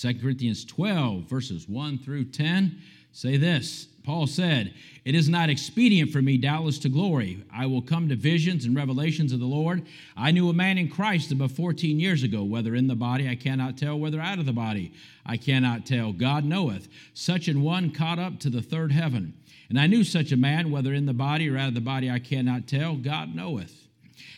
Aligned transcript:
2 0.00 0.14
Corinthians 0.20 0.64
12, 0.64 1.24
verses 1.24 1.68
1 1.68 1.98
through 1.98 2.24
10 2.24 2.78
say 3.12 3.36
this 3.36 3.86
Paul 4.04 4.26
said, 4.26 4.74
It 5.04 5.14
is 5.14 5.30
not 5.30 5.48
expedient 5.48 6.10
for 6.10 6.20
me, 6.20 6.36
doubtless, 6.36 6.78
to 6.80 6.90
glory. 6.90 7.42
I 7.54 7.64
will 7.66 7.80
come 7.80 8.08
to 8.10 8.16
visions 8.16 8.66
and 8.66 8.76
revelations 8.76 9.32
of 9.32 9.40
the 9.40 9.46
Lord. 9.46 9.86
I 10.14 10.30
knew 10.30 10.50
a 10.50 10.54
man 10.54 10.76
in 10.76 10.90
Christ 10.90 11.32
about 11.32 11.52
14 11.52 11.98
years 11.98 12.22
ago, 12.22 12.44
whether 12.44 12.74
in 12.74 12.86
the 12.86 12.94
body 12.94 13.28
I 13.28 13.34
cannot 13.34 13.78
tell, 13.78 13.98
whether 13.98 14.20
out 14.20 14.38
of 14.38 14.46
the 14.46 14.52
body 14.52 14.92
I 15.24 15.38
cannot 15.38 15.86
tell. 15.86 16.12
God 16.12 16.44
knoweth. 16.44 16.88
Such 17.14 17.48
an 17.48 17.62
one 17.62 17.92
caught 17.92 18.18
up 18.18 18.40
to 18.40 18.50
the 18.50 18.60
third 18.60 18.92
heaven. 18.92 19.32
And 19.70 19.80
I 19.80 19.86
knew 19.86 20.04
such 20.04 20.30
a 20.30 20.36
man, 20.36 20.70
whether 20.70 20.92
in 20.92 21.06
the 21.06 21.14
body 21.14 21.48
or 21.48 21.56
out 21.56 21.68
of 21.68 21.74
the 21.74 21.80
body 21.80 22.10
I 22.10 22.18
cannot 22.18 22.66
tell. 22.66 22.96
God 22.96 23.34
knoweth. 23.34 23.83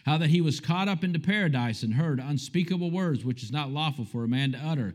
How 0.05 0.19
that 0.19 0.31
he 0.31 0.41
was 0.41 0.61
caught 0.61 0.89
up 0.89 1.05
into 1.05 1.19
paradise 1.19 1.83
and 1.83 1.95
heard 1.95 2.21
unspeakable 2.21 2.91
words 2.91 3.25
which 3.25 3.43
is 3.43 3.53
not 3.53 3.71
lawful 3.71 4.05
for 4.05 4.25
a 4.25 4.29
man 4.29 4.53
to 4.53 4.59
utter. 4.59 4.95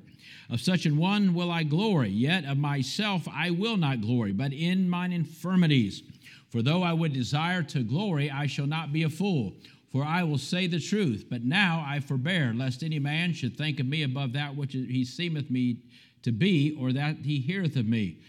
Of 0.49 0.61
such 0.61 0.85
an 0.85 0.97
one 0.97 1.33
will 1.33 1.51
I 1.51 1.63
glory, 1.63 2.09
yet 2.09 2.45
of 2.45 2.57
myself 2.57 3.27
I 3.27 3.51
will 3.51 3.77
not 3.77 4.01
glory, 4.01 4.31
but 4.31 4.53
in 4.53 4.89
mine 4.89 5.11
infirmities. 5.11 6.03
For 6.49 6.61
though 6.61 6.83
I 6.83 6.93
would 6.93 7.13
desire 7.13 7.63
to 7.63 7.83
glory, 7.83 8.29
I 8.29 8.47
shall 8.47 8.67
not 8.67 8.91
be 8.91 9.03
a 9.03 9.09
fool, 9.09 9.53
for 9.91 10.03
I 10.03 10.23
will 10.23 10.37
say 10.37 10.67
the 10.67 10.79
truth. 10.79 11.25
But 11.29 11.43
now 11.43 11.83
I 11.87 11.99
forbear, 11.99 12.53
lest 12.53 12.83
any 12.83 12.99
man 12.99 13.33
should 13.33 13.57
think 13.57 13.79
of 13.79 13.85
me 13.85 14.03
above 14.03 14.33
that 14.33 14.55
which 14.55 14.73
he 14.73 15.05
seemeth 15.05 15.49
me 15.49 15.77
to 16.23 16.31
be, 16.31 16.75
or 16.79 16.91
that 16.93 17.17
he 17.23 17.39
heareth 17.39 17.75
of 17.75 17.87
me. 17.87 18.17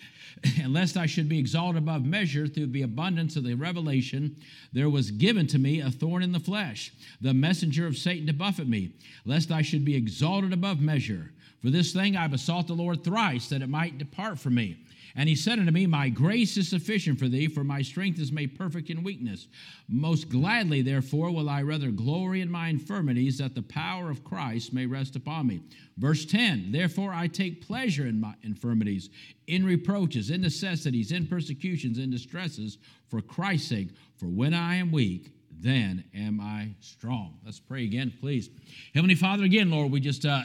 And 0.60 0.72
lest 0.72 0.96
I 0.96 1.06
should 1.06 1.28
be 1.28 1.38
exalted 1.38 1.80
above 1.80 2.04
measure 2.04 2.48
through 2.48 2.66
the 2.68 2.82
abundance 2.82 3.36
of 3.36 3.44
the 3.44 3.54
revelation, 3.54 4.36
there 4.72 4.90
was 4.90 5.12
given 5.12 5.46
to 5.48 5.58
me 5.58 5.80
a 5.80 5.90
thorn 5.90 6.22
in 6.22 6.32
the 6.32 6.40
flesh, 6.40 6.92
the 7.20 7.32
messenger 7.32 7.86
of 7.86 7.96
Satan 7.96 8.26
to 8.26 8.32
buffet 8.32 8.66
me, 8.66 8.92
lest 9.24 9.52
I 9.52 9.62
should 9.62 9.84
be 9.84 9.94
exalted 9.94 10.52
above 10.52 10.80
measure. 10.80 11.30
For 11.60 11.70
this 11.70 11.92
thing 11.92 12.16
I 12.16 12.26
besought 12.26 12.66
the 12.66 12.74
Lord 12.74 13.04
thrice 13.04 13.48
that 13.50 13.62
it 13.62 13.68
might 13.68 13.98
depart 13.98 14.40
from 14.40 14.56
me. 14.56 14.78
And 15.14 15.28
he 15.28 15.36
said 15.36 15.58
unto 15.58 15.70
me, 15.70 15.86
My 15.86 16.08
grace 16.08 16.56
is 16.56 16.68
sufficient 16.68 17.18
for 17.18 17.28
thee, 17.28 17.48
for 17.48 17.64
my 17.64 17.82
strength 17.82 18.18
is 18.18 18.32
made 18.32 18.56
perfect 18.58 18.90
in 18.90 19.02
weakness. 19.02 19.46
Most 19.88 20.28
gladly, 20.28 20.82
therefore, 20.82 21.30
will 21.30 21.48
I 21.48 21.62
rather 21.62 21.90
glory 21.90 22.40
in 22.40 22.50
my 22.50 22.68
infirmities, 22.68 23.38
that 23.38 23.54
the 23.54 23.62
power 23.62 24.10
of 24.10 24.24
Christ 24.24 24.72
may 24.72 24.86
rest 24.86 25.16
upon 25.16 25.46
me. 25.46 25.60
Verse 25.98 26.24
10 26.24 26.72
Therefore 26.72 27.12
I 27.12 27.26
take 27.26 27.66
pleasure 27.66 28.06
in 28.06 28.20
my 28.20 28.34
infirmities, 28.42 29.10
in 29.46 29.64
reproaches, 29.64 30.30
in 30.30 30.40
necessities, 30.40 31.12
in 31.12 31.26
persecutions, 31.26 31.98
in 31.98 32.10
distresses, 32.10 32.78
for 33.08 33.20
Christ's 33.20 33.68
sake. 33.68 33.88
For 34.16 34.26
when 34.26 34.54
I 34.54 34.76
am 34.76 34.92
weak, 34.92 35.32
then 35.62 36.04
am 36.14 36.40
I 36.40 36.74
strong. 36.80 37.38
Let's 37.44 37.60
pray 37.60 37.84
again, 37.84 38.12
please. 38.20 38.50
Heavenly 38.94 39.14
Father, 39.14 39.44
again, 39.44 39.70
Lord, 39.70 39.92
we 39.92 40.00
just 40.00 40.26
uh, 40.26 40.42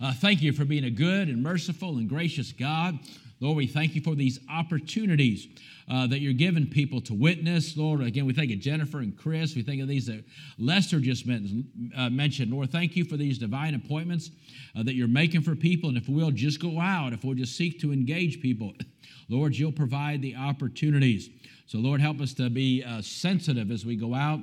uh, 0.00 0.12
thank 0.14 0.42
you 0.42 0.52
for 0.52 0.64
being 0.64 0.84
a 0.84 0.90
good 0.90 1.28
and 1.28 1.42
merciful 1.42 1.96
and 1.96 2.08
gracious 2.08 2.52
God. 2.52 2.98
Lord, 3.40 3.56
we 3.56 3.66
thank 3.66 3.94
you 3.94 4.02
for 4.02 4.14
these 4.14 4.38
opportunities 4.50 5.48
uh, 5.90 6.06
that 6.06 6.20
you're 6.20 6.34
giving 6.34 6.66
people 6.66 7.00
to 7.00 7.14
witness. 7.14 7.74
Lord, 7.76 8.02
again, 8.02 8.26
we 8.26 8.34
thank 8.34 8.52
of 8.52 8.60
Jennifer 8.60 8.98
and 8.98 9.16
Chris. 9.16 9.56
We 9.56 9.62
think 9.62 9.80
of 9.80 9.88
these 9.88 10.06
that 10.06 10.24
Lester 10.58 11.00
just 11.00 11.26
uh, 11.26 12.10
mentioned. 12.10 12.52
Lord, 12.52 12.70
thank 12.70 12.96
you 12.96 13.04
for 13.04 13.16
these 13.16 13.38
divine 13.38 13.74
appointments 13.74 14.30
uh, 14.76 14.82
that 14.82 14.94
you're 14.94 15.08
making 15.08 15.40
for 15.40 15.56
people. 15.56 15.88
And 15.88 15.96
if 15.96 16.08
we'll 16.08 16.30
just 16.30 16.60
go 16.60 16.78
out, 16.78 17.14
if 17.14 17.24
we'll 17.24 17.34
just 17.34 17.56
seek 17.56 17.80
to 17.80 17.92
engage 17.92 18.42
people, 18.42 18.74
Lord, 19.30 19.56
you'll 19.56 19.72
provide 19.72 20.20
the 20.20 20.36
opportunities. 20.36 21.30
So, 21.66 21.78
Lord, 21.78 22.00
help 22.00 22.20
us 22.20 22.34
to 22.34 22.50
be 22.50 22.84
uh, 22.84 23.00
sensitive 23.00 23.70
as 23.70 23.86
we 23.86 23.96
go 23.96 24.14
out 24.14 24.40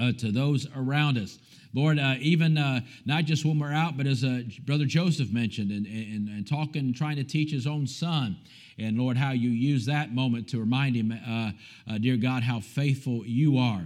uh, 0.00 0.12
to 0.12 0.30
those 0.32 0.66
around 0.76 1.18
us. 1.18 1.38
Lord, 1.74 1.98
uh, 1.98 2.14
even 2.20 2.56
uh, 2.56 2.80
not 3.04 3.24
just 3.24 3.44
when 3.44 3.58
we're 3.58 3.72
out, 3.72 3.96
but 3.96 4.06
as 4.06 4.24
uh, 4.24 4.42
Brother 4.64 4.86
Joseph 4.86 5.30
mentioned, 5.30 5.70
and, 5.70 5.86
and, 5.86 6.28
and 6.28 6.48
talking, 6.48 6.94
trying 6.94 7.16
to 7.16 7.24
teach 7.24 7.52
his 7.52 7.66
own 7.66 7.86
son. 7.86 8.36
And 8.78 8.98
Lord, 8.98 9.16
how 9.16 9.32
you 9.32 9.50
use 9.50 9.86
that 9.86 10.14
moment 10.14 10.48
to 10.48 10.60
remind 10.60 10.96
him, 10.96 11.12
uh, 11.12 11.50
uh, 11.92 11.98
dear 11.98 12.16
God, 12.16 12.42
how 12.42 12.60
faithful 12.60 13.26
you 13.26 13.58
are. 13.58 13.82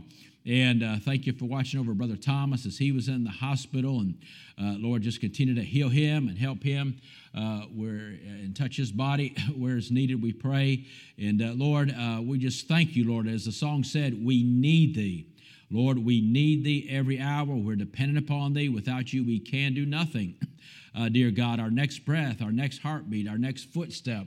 And 0.47 0.83
uh, 0.83 0.97
thank 1.01 1.27
you 1.27 1.33
for 1.33 1.47
watching 1.47 1.81
over 1.81 1.95
Brother 1.95 2.17
Thomas 2.17 2.67
as 2.67 2.79
he 2.79 2.93
was 2.93 3.09
in 3.09 3.25
the 3.25 3.31
hospital. 3.31 4.01
And 4.01 4.17
Lord, 4.59 5.03
just 5.03 5.21
continue 5.21 5.55
to 5.55 5.63
heal 5.63 5.89
him 5.89 6.29
and 6.29 6.37
help 6.37 6.63
him 6.63 7.01
uh, 7.35 7.63
where 7.75 8.17
and 8.25 8.55
touch 8.55 8.77
his 8.77 8.93
body 8.93 9.35
where 9.57 9.77
it's 9.77 9.91
needed. 9.91 10.23
We 10.23 10.33
pray, 10.33 10.85
and 11.19 11.43
uh, 11.43 11.53
Lord, 11.55 11.95
uh, 11.97 12.21
we 12.23 12.39
just 12.39 12.69
thank 12.69 12.95
you, 12.95 13.09
Lord. 13.09 13.27
As 13.27 13.45
the 13.45 13.53
song 13.53 13.85
said, 13.85 14.25
we 14.25 14.43
need 14.43 14.95
Thee. 14.95 15.27
Lord, 15.73 15.99
we 15.99 16.21
need 16.21 16.65
Thee 16.65 16.87
every 16.91 17.19
hour. 17.19 17.47
We're 17.47 17.77
dependent 17.77 18.19
upon 18.19 18.53
Thee. 18.53 18.69
Without 18.69 19.13
You, 19.13 19.25
we 19.25 19.39
can 19.41 19.75
do 19.75 19.87
nothing. 19.87 20.37
Uh, 20.95 21.09
dear 21.09 21.31
God, 21.31 21.59
our 21.59 21.71
next 21.71 22.01
breath, 22.01 22.43
our 22.43 22.53
next 22.53 22.81
heartbeat, 22.83 23.27
our 23.27 23.39
next 23.39 23.73
footstep 23.73 24.27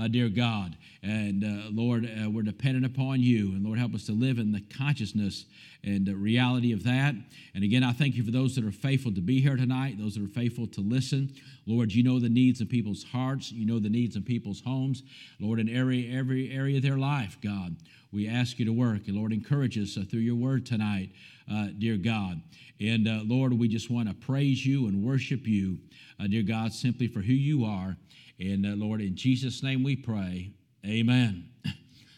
uh, 0.00 0.08
dear 0.08 0.28
God. 0.28 0.76
And 1.02 1.44
uh, 1.44 1.68
Lord, 1.70 2.04
uh, 2.06 2.30
we're 2.30 2.42
dependent 2.42 2.86
upon 2.86 3.20
you. 3.20 3.52
And 3.52 3.64
Lord, 3.64 3.78
help 3.78 3.94
us 3.94 4.06
to 4.06 4.12
live 4.12 4.38
in 4.38 4.52
the 4.52 4.60
consciousness 4.60 5.46
and 5.84 6.06
the 6.06 6.14
reality 6.14 6.72
of 6.72 6.84
that. 6.84 7.14
And 7.54 7.64
again, 7.64 7.82
I 7.82 7.92
thank 7.92 8.14
you 8.14 8.24
for 8.24 8.30
those 8.30 8.54
that 8.56 8.64
are 8.64 8.72
faithful 8.72 9.12
to 9.12 9.20
be 9.20 9.40
here 9.40 9.56
tonight, 9.56 9.98
those 9.98 10.14
that 10.14 10.24
are 10.24 10.28
faithful 10.28 10.66
to 10.68 10.80
listen. 10.80 11.34
Lord, 11.66 11.92
you 11.92 12.02
know 12.02 12.18
the 12.18 12.28
needs 12.28 12.60
of 12.60 12.68
people's 12.68 13.04
hearts, 13.04 13.52
you 13.52 13.66
know 13.66 13.78
the 13.78 13.88
needs 13.88 14.16
of 14.16 14.24
people's 14.24 14.62
homes. 14.62 15.02
Lord, 15.38 15.58
in 15.58 15.68
every, 15.68 16.14
every 16.14 16.50
area 16.52 16.76
of 16.76 16.82
their 16.82 16.98
life, 16.98 17.36
God, 17.42 17.76
we 18.12 18.28
ask 18.28 18.58
you 18.58 18.64
to 18.66 18.72
work. 18.72 19.06
And 19.06 19.16
Lord, 19.16 19.32
encourage 19.32 19.78
us 19.78 19.96
uh, 19.96 20.04
through 20.10 20.20
your 20.20 20.34
word 20.34 20.66
tonight, 20.66 21.10
uh, 21.50 21.68
dear 21.78 21.96
God. 21.96 22.40
And 22.80 23.06
uh, 23.06 23.20
Lord, 23.24 23.52
we 23.52 23.68
just 23.68 23.90
want 23.90 24.08
to 24.08 24.14
praise 24.14 24.64
you 24.64 24.86
and 24.86 25.02
worship 25.02 25.46
you, 25.46 25.78
dear 26.28 26.42
God, 26.42 26.72
simply 26.72 27.06
for 27.06 27.20
who 27.20 27.32
you 27.32 27.64
are 27.64 27.96
and 28.40 28.64
uh, 28.64 28.70
Lord, 28.70 29.02
in 29.02 29.14
Jesus' 29.14 29.62
name 29.62 29.82
we 29.82 29.96
pray. 29.96 30.52
Amen. 30.84 31.48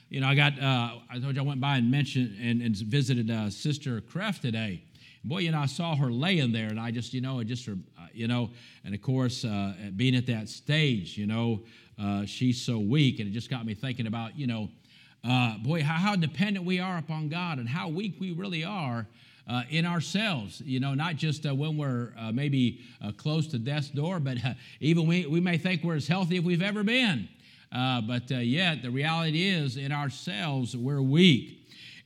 You 0.08 0.20
know, 0.20 0.26
I 0.26 0.34
got, 0.34 0.60
uh, 0.60 0.98
I 1.10 1.18
told 1.18 1.36
you 1.36 1.40
I 1.40 1.44
went 1.46 1.62
by 1.62 1.78
and 1.78 1.90
mentioned 1.90 2.36
and, 2.38 2.60
and 2.60 2.76
visited 2.76 3.30
uh, 3.30 3.48
Sister 3.48 3.98
Kreft 4.02 4.42
today. 4.42 4.84
Boy, 5.24 5.38
you 5.38 5.52
know, 5.52 5.60
I 5.60 5.64
saw 5.64 5.96
her 5.96 6.12
laying 6.12 6.52
there, 6.52 6.68
and 6.68 6.78
I 6.78 6.90
just, 6.90 7.14
you 7.14 7.22
know, 7.22 7.38
it 7.38 7.46
just, 7.46 7.66
uh, 7.66 7.72
you 8.12 8.28
know, 8.28 8.50
and 8.84 8.94
of 8.94 9.00
course, 9.00 9.42
uh, 9.42 9.72
being 9.96 10.14
at 10.14 10.26
that 10.26 10.50
stage, 10.50 11.16
you 11.16 11.26
know, 11.26 11.62
uh, 11.98 12.26
she's 12.26 12.60
so 12.60 12.78
weak, 12.78 13.20
and 13.20 13.28
it 13.30 13.32
just 13.32 13.48
got 13.48 13.64
me 13.64 13.72
thinking 13.72 14.06
about, 14.06 14.38
you 14.38 14.46
know, 14.46 14.68
boy, 15.64 15.82
how, 15.82 15.94
how 15.94 16.14
dependent 16.14 16.66
we 16.66 16.78
are 16.78 16.98
upon 16.98 17.30
God 17.30 17.58
and 17.58 17.66
how 17.66 17.88
weak 17.88 18.16
we 18.20 18.32
really 18.32 18.64
are 18.64 19.06
uh, 19.48 19.62
in 19.70 19.84
ourselves, 19.84 20.62
you 20.64 20.80
know, 20.80 20.94
not 20.94 21.16
just 21.16 21.46
uh, 21.46 21.54
when 21.54 21.76
we're 21.76 22.12
uh, 22.18 22.32
maybe 22.32 22.80
uh, 23.02 23.10
close 23.12 23.46
to 23.48 23.58
death's 23.58 23.90
door, 23.90 24.20
but 24.20 24.36
uh, 24.44 24.54
even 24.80 25.06
we, 25.06 25.26
we 25.26 25.40
may 25.40 25.58
think 25.58 25.82
we're 25.82 25.96
as 25.96 26.06
healthy 26.06 26.38
as 26.38 26.44
we've 26.44 26.62
ever 26.62 26.82
been. 26.82 27.28
Uh, 27.74 28.00
but 28.02 28.30
yet, 28.30 28.82
the 28.82 28.90
reality 28.90 29.48
is, 29.48 29.78
in 29.78 29.92
ourselves, 29.92 30.76
we're 30.76 31.00
weak. 31.00 31.58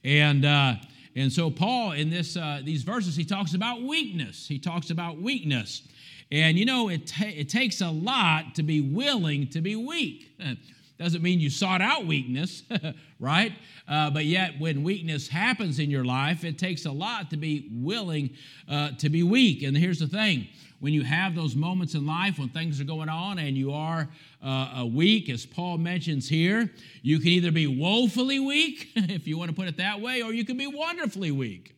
And, 0.04 0.44
and 0.44 1.32
so, 1.32 1.50
Paul, 1.50 1.92
in 1.92 2.08
this, 2.08 2.38
these 2.62 2.84
verses, 2.84 3.16
he 3.16 3.24
talks 3.24 3.52
about 3.52 3.82
weakness. 3.82 4.46
He 4.46 4.60
talks 4.60 4.90
about 4.90 5.20
weakness. 5.20 5.82
And, 6.30 6.56
you 6.56 6.64
know, 6.64 6.88
it, 6.88 7.08
ta- 7.08 7.24
it 7.26 7.48
takes 7.48 7.80
a 7.80 7.90
lot 7.90 8.54
to 8.54 8.62
be 8.62 8.80
willing 8.80 9.48
to 9.48 9.60
be 9.60 9.74
weak. 9.74 10.30
Doesn't 10.98 11.22
mean 11.22 11.40
you 11.40 11.50
sought 11.50 11.82
out 11.82 12.06
weakness, 12.06 12.62
right? 13.20 13.52
Uh, 13.86 14.10
but 14.10 14.24
yet, 14.24 14.58
when 14.58 14.82
weakness 14.82 15.28
happens 15.28 15.78
in 15.78 15.90
your 15.90 16.04
life, 16.04 16.42
it 16.42 16.58
takes 16.58 16.86
a 16.86 16.92
lot 16.92 17.30
to 17.30 17.36
be 17.36 17.68
willing 17.70 18.30
uh, 18.68 18.92
to 18.98 19.10
be 19.10 19.22
weak. 19.22 19.62
And 19.62 19.76
here's 19.76 19.98
the 19.98 20.06
thing 20.06 20.48
when 20.80 20.92
you 20.92 21.02
have 21.02 21.34
those 21.34 21.54
moments 21.54 21.94
in 21.94 22.06
life 22.06 22.38
when 22.38 22.48
things 22.48 22.80
are 22.80 22.84
going 22.84 23.08
on 23.08 23.38
and 23.38 23.56
you 23.56 23.72
are 23.72 24.08
uh, 24.42 24.86
weak, 24.90 25.28
as 25.28 25.44
Paul 25.44 25.78
mentions 25.78 26.28
here, 26.28 26.70
you 27.02 27.18
can 27.18 27.28
either 27.28 27.50
be 27.50 27.66
woefully 27.66 28.38
weak, 28.38 28.90
if 28.96 29.26
you 29.26 29.38
want 29.38 29.50
to 29.50 29.56
put 29.56 29.68
it 29.68 29.76
that 29.78 30.00
way, 30.00 30.22
or 30.22 30.32
you 30.32 30.44
can 30.44 30.56
be 30.56 30.66
wonderfully 30.66 31.30
weak. 31.30 31.74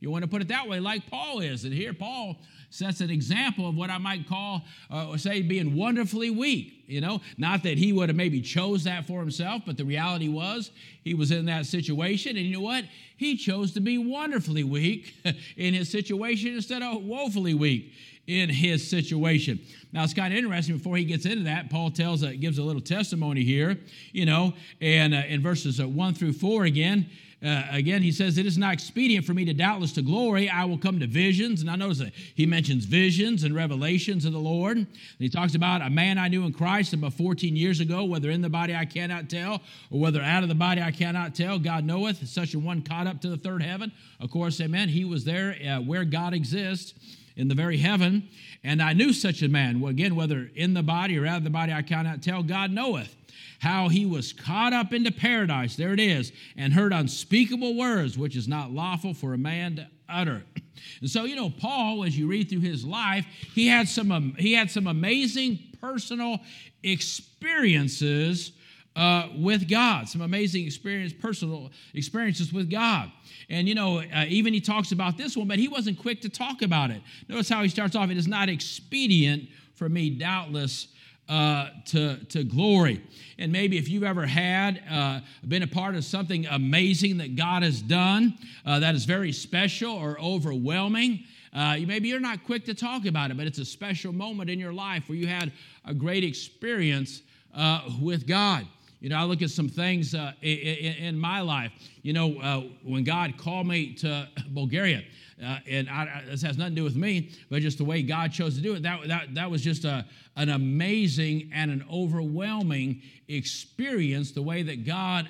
You 0.00 0.10
want 0.10 0.22
to 0.22 0.28
put 0.28 0.42
it 0.42 0.48
that 0.48 0.68
way, 0.68 0.78
like 0.80 1.08
Paul 1.10 1.40
is. 1.40 1.64
And 1.64 1.72
here, 1.72 1.92
Paul 1.92 2.36
sets 2.70 3.00
an 3.00 3.10
example 3.10 3.68
of 3.68 3.76
what 3.76 3.90
I 3.90 3.98
might 3.98 4.28
call, 4.28 4.62
uh, 4.90 5.16
say, 5.16 5.42
being 5.42 5.76
wonderfully 5.76 6.30
weak. 6.30 6.84
You 6.86 7.00
know, 7.00 7.20
not 7.36 7.62
that 7.64 7.76
he 7.76 7.92
would 7.92 8.08
have 8.08 8.16
maybe 8.16 8.40
chose 8.40 8.84
that 8.84 9.06
for 9.06 9.20
himself, 9.20 9.62
but 9.66 9.76
the 9.76 9.84
reality 9.84 10.28
was 10.28 10.70
he 11.04 11.14
was 11.14 11.30
in 11.30 11.44
that 11.46 11.66
situation, 11.66 12.36
and 12.36 12.46
you 12.46 12.54
know 12.54 12.62
what? 12.62 12.84
He 13.16 13.36
chose 13.36 13.72
to 13.72 13.80
be 13.80 13.98
wonderfully 13.98 14.64
weak 14.64 15.14
in 15.56 15.74
his 15.74 15.90
situation 15.90 16.54
instead 16.54 16.82
of 16.82 17.02
woefully 17.02 17.54
weak 17.54 17.92
in 18.28 18.50
his 18.50 18.88
situation. 18.88 19.58
Now 19.92 20.04
it's 20.04 20.14
kind 20.14 20.32
of 20.32 20.38
interesting. 20.38 20.76
Before 20.76 20.96
he 20.96 21.04
gets 21.04 21.24
into 21.24 21.44
that, 21.44 21.70
Paul 21.70 21.90
tells, 21.90 22.22
uh, 22.22 22.32
gives 22.38 22.58
a 22.58 22.62
little 22.62 22.82
testimony 22.82 23.42
here, 23.42 23.78
you 24.12 24.26
know, 24.26 24.52
and 24.80 25.14
uh, 25.14 25.22
in 25.28 25.42
verses 25.42 25.80
uh, 25.80 25.88
one 25.88 26.14
through 26.14 26.34
four 26.34 26.64
again. 26.64 27.06
Uh, 27.40 27.62
again, 27.70 28.02
he 28.02 28.10
says, 28.10 28.36
It 28.36 28.46
is 28.46 28.58
not 28.58 28.72
expedient 28.72 29.24
for 29.24 29.32
me 29.32 29.44
to 29.44 29.54
doubtless 29.54 29.92
to 29.92 30.02
glory. 30.02 30.48
I 30.48 30.64
will 30.64 30.78
come 30.78 30.98
to 30.98 31.06
visions. 31.06 31.60
And 31.60 31.70
I 31.70 31.76
notice 31.76 31.98
that 31.98 32.12
he 32.34 32.46
mentions 32.46 32.84
visions 32.84 33.44
and 33.44 33.54
revelations 33.54 34.24
of 34.24 34.32
the 34.32 34.40
Lord. 34.40 34.76
And 34.76 34.86
he 35.18 35.28
talks 35.28 35.54
about 35.54 35.80
a 35.80 35.88
man 35.88 36.18
I 36.18 36.26
knew 36.26 36.44
in 36.44 36.52
Christ 36.52 36.94
about 36.94 37.12
14 37.12 37.54
years 37.54 37.78
ago, 37.78 38.04
whether 38.04 38.30
in 38.30 38.42
the 38.42 38.48
body 38.48 38.74
I 38.74 38.84
cannot 38.84 39.30
tell, 39.30 39.60
or 39.90 40.00
whether 40.00 40.20
out 40.20 40.42
of 40.42 40.48
the 40.48 40.56
body 40.56 40.82
I 40.82 40.90
cannot 40.90 41.36
tell. 41.36 41.60
God 41.60 41.84
knoweth. 41.84 42.26
Such 42.26 42.54
a 42.54 42.58
one 42.58 42.82
caught 42.82 43.06
up 43.06 43.20
to 43.20 43.28
the 43.28 43.36
third 43.36 43.62
heaven. 43.62 43.92
Of 44.18 44.32
course, 44.32 44.60
amen. 44.60 44.88
He 44.88 45.04
was 45.04 45.24
there 45.24 45.56
uh, 45.64 45.80
where 45.80 46.04
God 46.04 46.34
exists. 46.34 46.94
in 47.36 47.46
the 47.46 47.54
very 47.54 47.76
heaven. 47.76 48.28
And 48.64 48.82
I 48.82 48.94
knew 48.94 49.12
such 49.12 49.42
a 49.42 49.48
man. 49.48 49.78
Well, 49.78 49.90
again, 49.90 50.16
whether 50.16 50.50
in 50.56 50.74
the 50.74 50.82
body 50.82 51.16
or 51.16 51.24
out 51.24 51.36
of 51.36 51.44
the 51.44 51.50
body, 51.50 51.72
I 51.72 51.82
cannot 51.82 52.20
tell. 52.20 52.42
God 52.42 52.72
knoweth 52.72 53.14
how 53.58 53.88
he 53.88 54.06
was 54.06 54.32
caught 54.32 54.72
up 54.72 54.92
into 54.92 55.10
paradise. 55.10 55.76
There 55.76 55.92
it 55.92 56.00
is. 56.00 56.32
And 56.56 56.72
heard 56.72 56.92
unspeakable 56.92 57.76
words, 57.76 58.16
which 58.16 58.36
is 58.36 58.48
not 58.48 58.70
lawful 58.70 59.14
for 59.14 59.34
a 59.34 59.38
man 59.38 59.76
to 59.76 59.88
utter. 60.08 60.44
And 61.00 61.10
so, 61.10 61.24
you 61.24 61.34
know, 61.34 61.50
Paul, 61.50 62.04
as 62.04 62.16
you 62.16 62.28
read 62.28 62.48
through 62.48 62.60
his 62.60 62.84
life, 62.84 63.26
he 63.52 63.66
had 63.66 63.88
some, 63.88 64.12
um, 64.12 64.36
he 64.38 64.52
had 64.52 64.70
some 64.70 64.86
amazing 64.86 65.58
personal 65.80 66.38
experiences 66.84 68.52
uh, 68.94 69.28
with 69.36 69.68
God, 69.68 70.08
some 70.08 70.20
amazing 70.20 70.66
experience, 70.66 71.12
personal 71.12 71.70
experiences 71.94 72.52
with 72.52 72.70
God. 72.70 73.10
And 73.48 73.68
you 73.68 73.74
know, 73.74 74.00
uh, 74.00 74.24
even 74.28 74.52
he 74.52 74.60
talks 74.60 74.92
about 74.92 75.16
this 75.16 75.36
one, 75.36 75.48
but 75.48 75.58
he 75.58 75.68
wasn't 75.68 75.98
quick 75.98 76.20
to 76.22 76.28
talk 76.28 76.62
about 76.62 76.90
it. 76.90 77.00
Notice 77.28 77.48
how 77.48 77.62
he 77.62 77.68
starts 77.68 77.94
off: 77.94 78.10
"It 78.10 78.16
is 78.16 78.26
not 78.26 78.48
expedient 78.48 79.48
for 79.74 79.88
me, 79.88 80.10
doubtless." 80.10 80.88
Uh, 81.28 81.68
to, 81.84 82.16
to 82.24 82.42
glory. 82.42 83.02
And 83.38 83.52
maybe 83.52 83.76
if 83.76 83.86
you've 83.86 84.02
ever 84.02 84.24
had 84.24 84.82
uh, 84.90 85.20
been 85.46 85.62
a 85.62 85.66
part 85.66 85.94
of 85.94 86.06
something 86.06 86.46
amazing 86.46 87.18
that 87.18 87.36
God 87.36 87.62
has 87.62 87.82
done 87.82 88.38
uh, 88.64 88.78
that 88.78 88.94
is 88.94 89.04
very 89.04 89.32
special 89.32 89.92
or 89.92 90.18
overwhelming, 90.18 91.24
uh, 91.52 91.76
maybe 91.86 92.08
you're 92.08 92.18
not 92.18 92.44
quick 92.44 92.64
to 92.64 92.72
talk 92.72 93.04
about 93.04 93.30
it, 93.30 93.36
but 93.36 93.46
it's 93.46 93.58
a 93.58 93.64
special 93.66 94.10
moment 94.10 94.48
in 94.48 94.58
your 94.58 94.72
life 94.72 95.06
where 95.06 95.18
you 95.18 95.26
had 95.26 95.52
a 95.84 95.92
great 95.92 96.24
experience 96.24 97.20
uh, 97.54 97.82
with 98.00 98.26
God. 98.26 98.66
You 99.00 99.10
know, 99.10 99.16
I 99.16 99.24
look 99.24 99.42
at 99.42 99.50
some 99.50 99.68
things 99.68 100.14
uh, 100.14 100.32
in, 100.42 100.94
in, 100.94 101.18
my 101.18 101.40
life. 101.40 101.70
You 102.02 102.12
know, 102.12 102.38
uh, 102.40 102.62
when 102.82 103.04
God 103.04 103.36
called 103.38 103.68
me 103.68 103.94
to 103.94 104.28
Bulgaria, 104.50 105.04
uh, 105.44 105.58
and 105.68 105.88
I, 105.88 106.24
this 106.28 106.42
has 106.42 106.58
nothing 106.58 106.74
to 106.74 106.80
do 106.80 106.84
with 106.84 106.96
me, 106.96 107.30
but 107.48 107.62
just 107.62 107.78
the 107.78 107.84
way 107.84 108.02
God 108.02 108.32
chose 108.32 108.56
to 108.56 108.60
do 108.60 108.74
it. 108.74 108.82
That, 108.82 109.06
that, 109.06 109.34
that 109.34 109.50
was 109.50 109.62
just 109.62 109.84
a, 109.84 110.04
an 110.34 110.48
amazing 110.48 111.50
and 111.54 111.70
an 111.70 111.84
overwhelming 111.92 113.02
experience, 113.28 114.32
the 114.32 114.42
way 114.42 114.64
that 114.64 114.84
God 114.84 115.28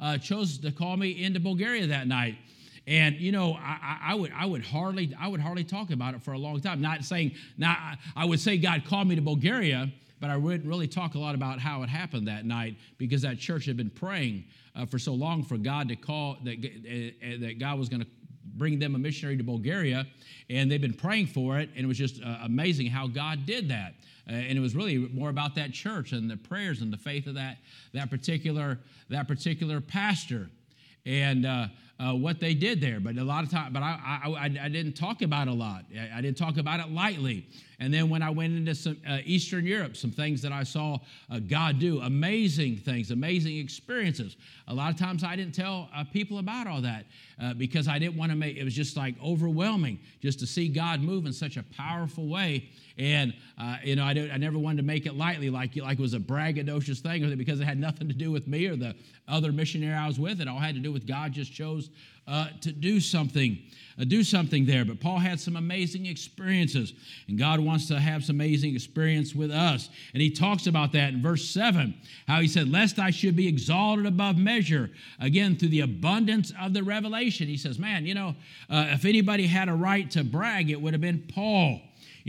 uh, 0.00 0.16
chose 0.16 0.56
to 0.58 0.72
call 0.72 0.96
me 0.96 1.22
into 1.22 1.40
Bulgaria 1.40 1.86
that 1.88 2.06
night. 2.06 2.36
And 2.86 3.16
you 3.16 3.32
know, 3.32 3.52
I, 3.52 3.98
I, 4.02 4.14
would 4.14 4.32
I 4.34 4.46
would 4.46 4.64
hardly 4.64 5.14
I 5.20 5.28
would 5.28 5.40
hardly 5.40 5.64
talk 5.64 5.90
about 5.90 6.14
it 6.14 6.22
for 6.22 6.32
a 6.32 6.38
long 6.38 6.58
time. 6.60 6.80
Not 6.80 7.04
saying 7.04 7.32
now 7.58 7.94
I 8.16 8.24
would 8.24 8.40
say 8.40 8.56
God 8.56 8.84
called 8.86 9.08
me 9.08 9.14
to 9.14 9.22
Bulgaria, 9.22 9.92
but 10.20 10.30
I 10.30 10.36
wouldn't 10.36 10.66
really 10.66 10.86
talk 10.86 11.14
a 11.14 11.18
lot 11.18 11.34
about 11.34 11.58
how 11.58 11.82
it 11.82 11.88
happened 11.88 12.28
that 12.28 12.44
night 12.44 12.76
because 12.98 13.22
that 13.22 13.38
church 13.38 13.64
had 13.64 13.76
been 13.76 13.90
praying 13.90 14.44
uh, 14.76 14.86
for 14.86 14.98
so 14.98 15.14
long 15.14 15.42
for 15.42 15.56
God 15.56 15.88
to 15.88 15.96
call 15.96 16.36
that, 16.44 16.58
uh, 16.58 17.40
that 17.40 17.58
God 17.58 17.78
was 17.78 17.88
going 17.88 18.02
to 18.02 18.08
bring 18.56 18.78
them 18.78 18.94
a 18.94 18.98
missionary 18.98 19.36
to 19.36 19.44
Bulgaria, 19.44 20.06
and 20.48 20.70
they've 20.70 20.80
been 20.80 20.92
praying 20.92 21.26
for 21.26 21.58
it, 21.58 21.70
and 21.74 21.84
it 21.84 21.88
was 21.88 21.98
just 21.98 22.22
uh, 22.22 22.38
amazing 22.44 22.86
how 22.86 23.06
God 23.06 23.46
did 23.46 23.68
that. 23.70 23.94
Uh, 24.28 24.32
and 24.32 24.56
it 24.56 24.60
was 24.60 24.74
really 24.74 24.98
more 24.98 25.30
about 25.30 25.54
that 25.54 25.72
church 25.72 26.12
and 26.12 26.30
the 26.30 26.36
prayers 26.36 26.82
and 26.82 26.92
the 26.92 26.96
faith 26.96 27.26
of 27.26 27.34
that, 27.34 27.58
that 27.94 28.10
particular 28.10 28.78
that 29.08 29.26
particular 29.26 29.80
pastor. 29.80 30.50
And 31.06 31.46
uh, 31.46 31.68
uh, 31.98 32.14
what 32.14 32.40
they 32.40 32.54
did 32.54 32.80
there. 32.80 32.98
But 32.98 33.16
a 33.16 33.24
lot 33.24 33.44
of 33.44 33.50
time, 33.50 33.72
but 33.72 33.82
I, 33.82 34.20
I, 34.24 34.44
I, 34.44 34.68
didn't 34.68 34.94
talk 34.94 35.22
about 35.22 35.48
a 35.48 35.52
lot. 35.52 35.84
I, 35.94 36.18
I, 36.18 36.20
didn't 36.20 36.38
talk 36.38 36.56
about 36.56 36.80
it 36.80 36.90
lightly. 36.90 37.46
And 37.80 37.92
then 37.92 38.10
when 38.10 38.22
I 38.22 38.28
went 38.28 38.54
into 38.54 38.74
some 38.74 38.98
uh, 39.08 39.18
Eastern 39.24 39.64
Europe, 39.64 39.96
some 39.96 40.10
things 40.10 40.42
that 40.42 40.52
I 40.52 40.64
saw 40.64 40.98
uh, 41.30 41.38
God 41.38 41.78
do, 41.78 42.00
amazing 42.02 42.76
things, 42.76 43.10
amazing 43.10 43.56
experiences. 43.56 44.36
A 44.68 44.74
lot 44.74 44.92
of 44.92 44.98
times 44.98 45.24
I 45.24 45.34
didn't 45.34 45.54
tell 45.54 45.88
uh, 45.96 46.04
people 46.04 46.38
about 46.38 46.66
all 46.66 46.82
that 46.82 47.06
uh, 47.42 47.54
because 47.54 47.88
I 47.88 47.98
didn't 47.98 48.16
want 48.16 48.32
to 48.32 48.36
make 48.36 48.58
it 48.58 48.64
was 48.64 48.74
just 48.74 48.98
like 48.98 49.14
overwhelming 49.24 49.98
just 50.20 50.38
to 50.40 50.46
see 50.46 50.68
God 50.68 51.00
move 51.00 51.24
in 51.24 51.32
such 51.32 51.56
a 51.56 51.62
powerful 51.62 52.28
way. 52.28 52.68
And 52.98 53.32
uh, 53.58 53.76
you 53.82 53.96
know, 53.96 54.04
I, 54.04 54.10
I 54.10 54.36
never 54.36 54.58
wanted 54.58 54.76
to 54.78 54.82
make 54.82 55.06
it 55.06 55.16
lightly, 55.16 55.48
like 55.48 55.74
like 55.76 55.98
it 55.98 56.02
was 56.02 56.12
a 56.12 56.20
braggadocious 56.20 57.00
thing, 57.00 57.24
or 57.24 57.34
because 57.34 57.60
it 57.60 57.64
had 57.64 57.78
nothing 57.78 58.08
to 58.08 58.14
do 58.14 58.30
with 58.30 58.46
me 58.46 58.66
or 58.66 58.76
the 58.76 58.94
other 59.26 59.52
missionary 59.52 59.94
I 59.94 60.06
was 60.06 60.20
with. 60.20 60.42
It 60.42 60.48
all 60.48 60.58
had 60.58 60.74
to 60.74 60.82
do 60.82 60.92
with 60.92 61.06
God 61.06 61.32
just 61.32 61.50
chose 61.50 61.88
uh, 62.30 62.46
to 62.60 62.70
do 62.70 63.00
something, 63.00 63.58
uh, 64.00 64.04
do 64.04 64.22
something 64.22 64.64
there. 64.64 64.84
But 64.84 65.00
Paul 65.00 65.18
had 65.18 65.40
some 65.40 65.56
amazing 65.56 66.06
experiences, 66.06 66.94
and 67.26 67.36
God 67.36 67.58
wants 67.58 67.88
to 67.88 67.98
have 67.98 68.24
some 68.24 68.36
amazing 68.36 68.76
experience 68.76 69.34
with 69.34 69.50
us. 69.50 69.90
And 70.14 70.22
he 70.22 70.30
talks 70.30 70.68
about 70.68 70.92
that 70.92 71.12
in 71.12 71.20
verse 71.20 71.50
7, 71.50 71.92
how 72.28 72.40
he 72.40 72.46
said, 72.46 72.70
Lest 72.70 73.00
I 73.00 73.10
should 73.10 73.34
be 73.34 73.48
exalted 73.48 74.06
above 74.06 74.38
measure, 74.38 74.90
again, 75.18 75.56
through 75.56 75.70
the 75.70 75.80
abundance 75.80 76.52
of 76.60 76.72
the 76.72 76.84
revelation. 76.84 77.48
He 77.48 77.56
says, 77.56 77.80
Man, 77.80 78.06
you 78.06 78.14
know, 78.14 78.36
uh, 78.70 78.86
if 78.90 79.04
anybody 79.04 79.48
had 79.48 79.68
a 79.68 79.74
right 79.74 80.08
to 80.12 80.22
brag, 80.22 80.70
it 80.70 80.80
would 80.80 80.94
have 80.94 81.02
been 81.02 81.24
Paul. 81.34 81.80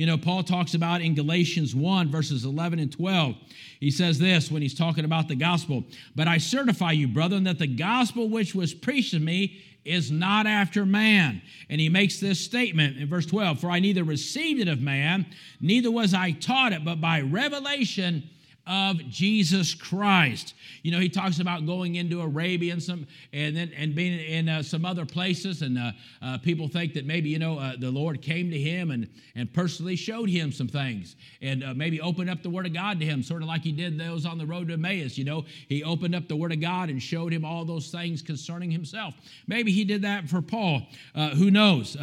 You 0.02 0.08
know, 0.08 0.18
Paul 0.18 0.42
talks 0.42 0.74
about 0.74 1.02
in 1.02 1.14
Galatians 1.14 1.76
1, 1.76 2.10
verses 2.10 2.44
11 2.44 2.80
and 2.80 2.92
12. 2.92 3.36
He 3.80 3.92
says 3.92 4.18
this 4.18 4.50
when 4.50 4.64
he's 4.64 4.74
talking 4.74 5.06
about 5.06 5.28
the 5.28 5.36
gospel 5.36 5.84
But 6.16 6.28
I 6.28 6.40
certify 6.40 6.94
you, 6.94 7.08
brethren, 7.08 7.44
that 7.44 7.60
the 7.60 7.68
gospel 7.68 8.28
which 8.28 8.56
was 8.56 8.74
preached 8.74 9.12
to 9.12 9.20
me 9.20 9.62
is 9.86 10.10
not 10.10 10.48
after 10.48 10.88
man. 10.88 11.44
And 11.70 11.80
he 11.80 11.88
makes 11.88 12.20
this 12.20 12.40
statement 12.40 12.98
in 12.98 13.08
verse 13.08 13.28
12 13.28 13.60
For 13.60 13.70
I 13.70 13.80
neither 13.80 14.04
received 14.04 14.60
it 14.60 14.68
of 14.68 14.82
man, 14.82 15.28
neither 15.60 15.92
was 15.92 16.16
I 16.16 16.32
taught 16.32 16.74
it, 16.74 16.84
but 16.84 17.00
by 17.00 17.22
revelation 17.22 18.28
of 18.68 18.98
Jesus 19.10 19.74
Christ. 19.74 20.54
You 20.84 20.92
know, 20.92 21.00
he 21.00 21.10
talks 21.10 21.40
about 21.40 21.66
going 21.66 21.96
into 21.96 22.22
Arabia 22.22 22.74
and 22.74 22.82
some, 22.82 23.08
and 23.34 23.56
then 23.56 23.72
and 23.76 23.96
being 23.96 24.20
in 24.20 24.50
uh, 24.50 24.64
some 24.64 24.86
other 24.86 25.06
places, 25.06 25.62
and 25.62 25.78
uh, 25.78 25.92
uh, 26.22 26.38
people 26.40 26.68
think 26.68 26.94
that 26.94 27.06
maybe 27.06 27.30
you 27.30 27.40
know 27.40 27.58
uh, 27.58 27.74
the 27.78 27.90
Lord 27.90 28.22
came 28.22 28.52
to 28.52 28.58
him 28.58 28.92
and 28.92 29.10
and 29.36 29.52
personally 29.52 29.96
showed 29.96 30.30
him 30.30 30.52
some 30.52 30.68
things, 30.68 31.16
and 31.42 31.64
uh, 31.64 31.74
maybe 31.74 32.00
opened 32.02 32.30
up 32.30 32.44
the 32.44 32.50
Word 32.50 32.66
of 32.66 32.74
God 32.74 33.00
to 33.00 33.06
him, 33.06 33.24
sort 33.24 33.42
of 33.42 33.48
like 33.48 33.62
he 33.64 33.72
did 33.72 34.00
those 34.00 34.26
on 34.26 34.38
the 34.38 34.46
road 34.46 34.68
to 34.68 34.76
Emmaus. 34.76 35.18
You 35.18 35.26
know, 35.26 35.46
he 35.68 35.84
opened 35.84 36.16
up 36.16 36.28
the 36.28 36.36
Word 36.36 36.52
of 36.52 36.62
God 36.62 36.90
and 36.90 37.02
showed 37.02 37.34
him 37.34 37.44
all 37.44 37.66
those 37.66 37.90
things 37.90 38.22
concerning 38.22 38.70
himself. 38.70 39.16
Maybe 39.48 39.72
he 39.72 39.84
did 39.84 40.04
that 40.04 40.30
for 40.30 40.42
Paul. 40.42 40.84
Uh, 41.16 41.30
who 41.30 41.52
knows? 41.52 41.98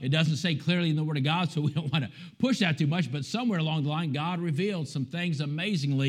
it 0.00 0.10
doesn't 0.10 0.36
say 0.36 0.54
clearly 0.54 0.90
in 0.90 0.96
the 0.96 1.04
Word 1.04 1.16
of 1.16 1.24
God, 1.24 1.50
so 1.50 1.60
we 1.62 1.72
don't 1.72 1.90
want 1.90 2.04
to 2.04 2.10
push 2.38 2.58
that 2.58 2.76
too 2.76 2.86
much. 2.86 3.10
But 3.10 3.24
somewhere 3.24 3.58
along 3.58 3.84
the 3.84 3.88
line, 3.88 4.12
God 4.12 4.40
revealed 4.40 4.88
some 4.88 5.06
things 5.06 5.40
amazingly 5.40 6.01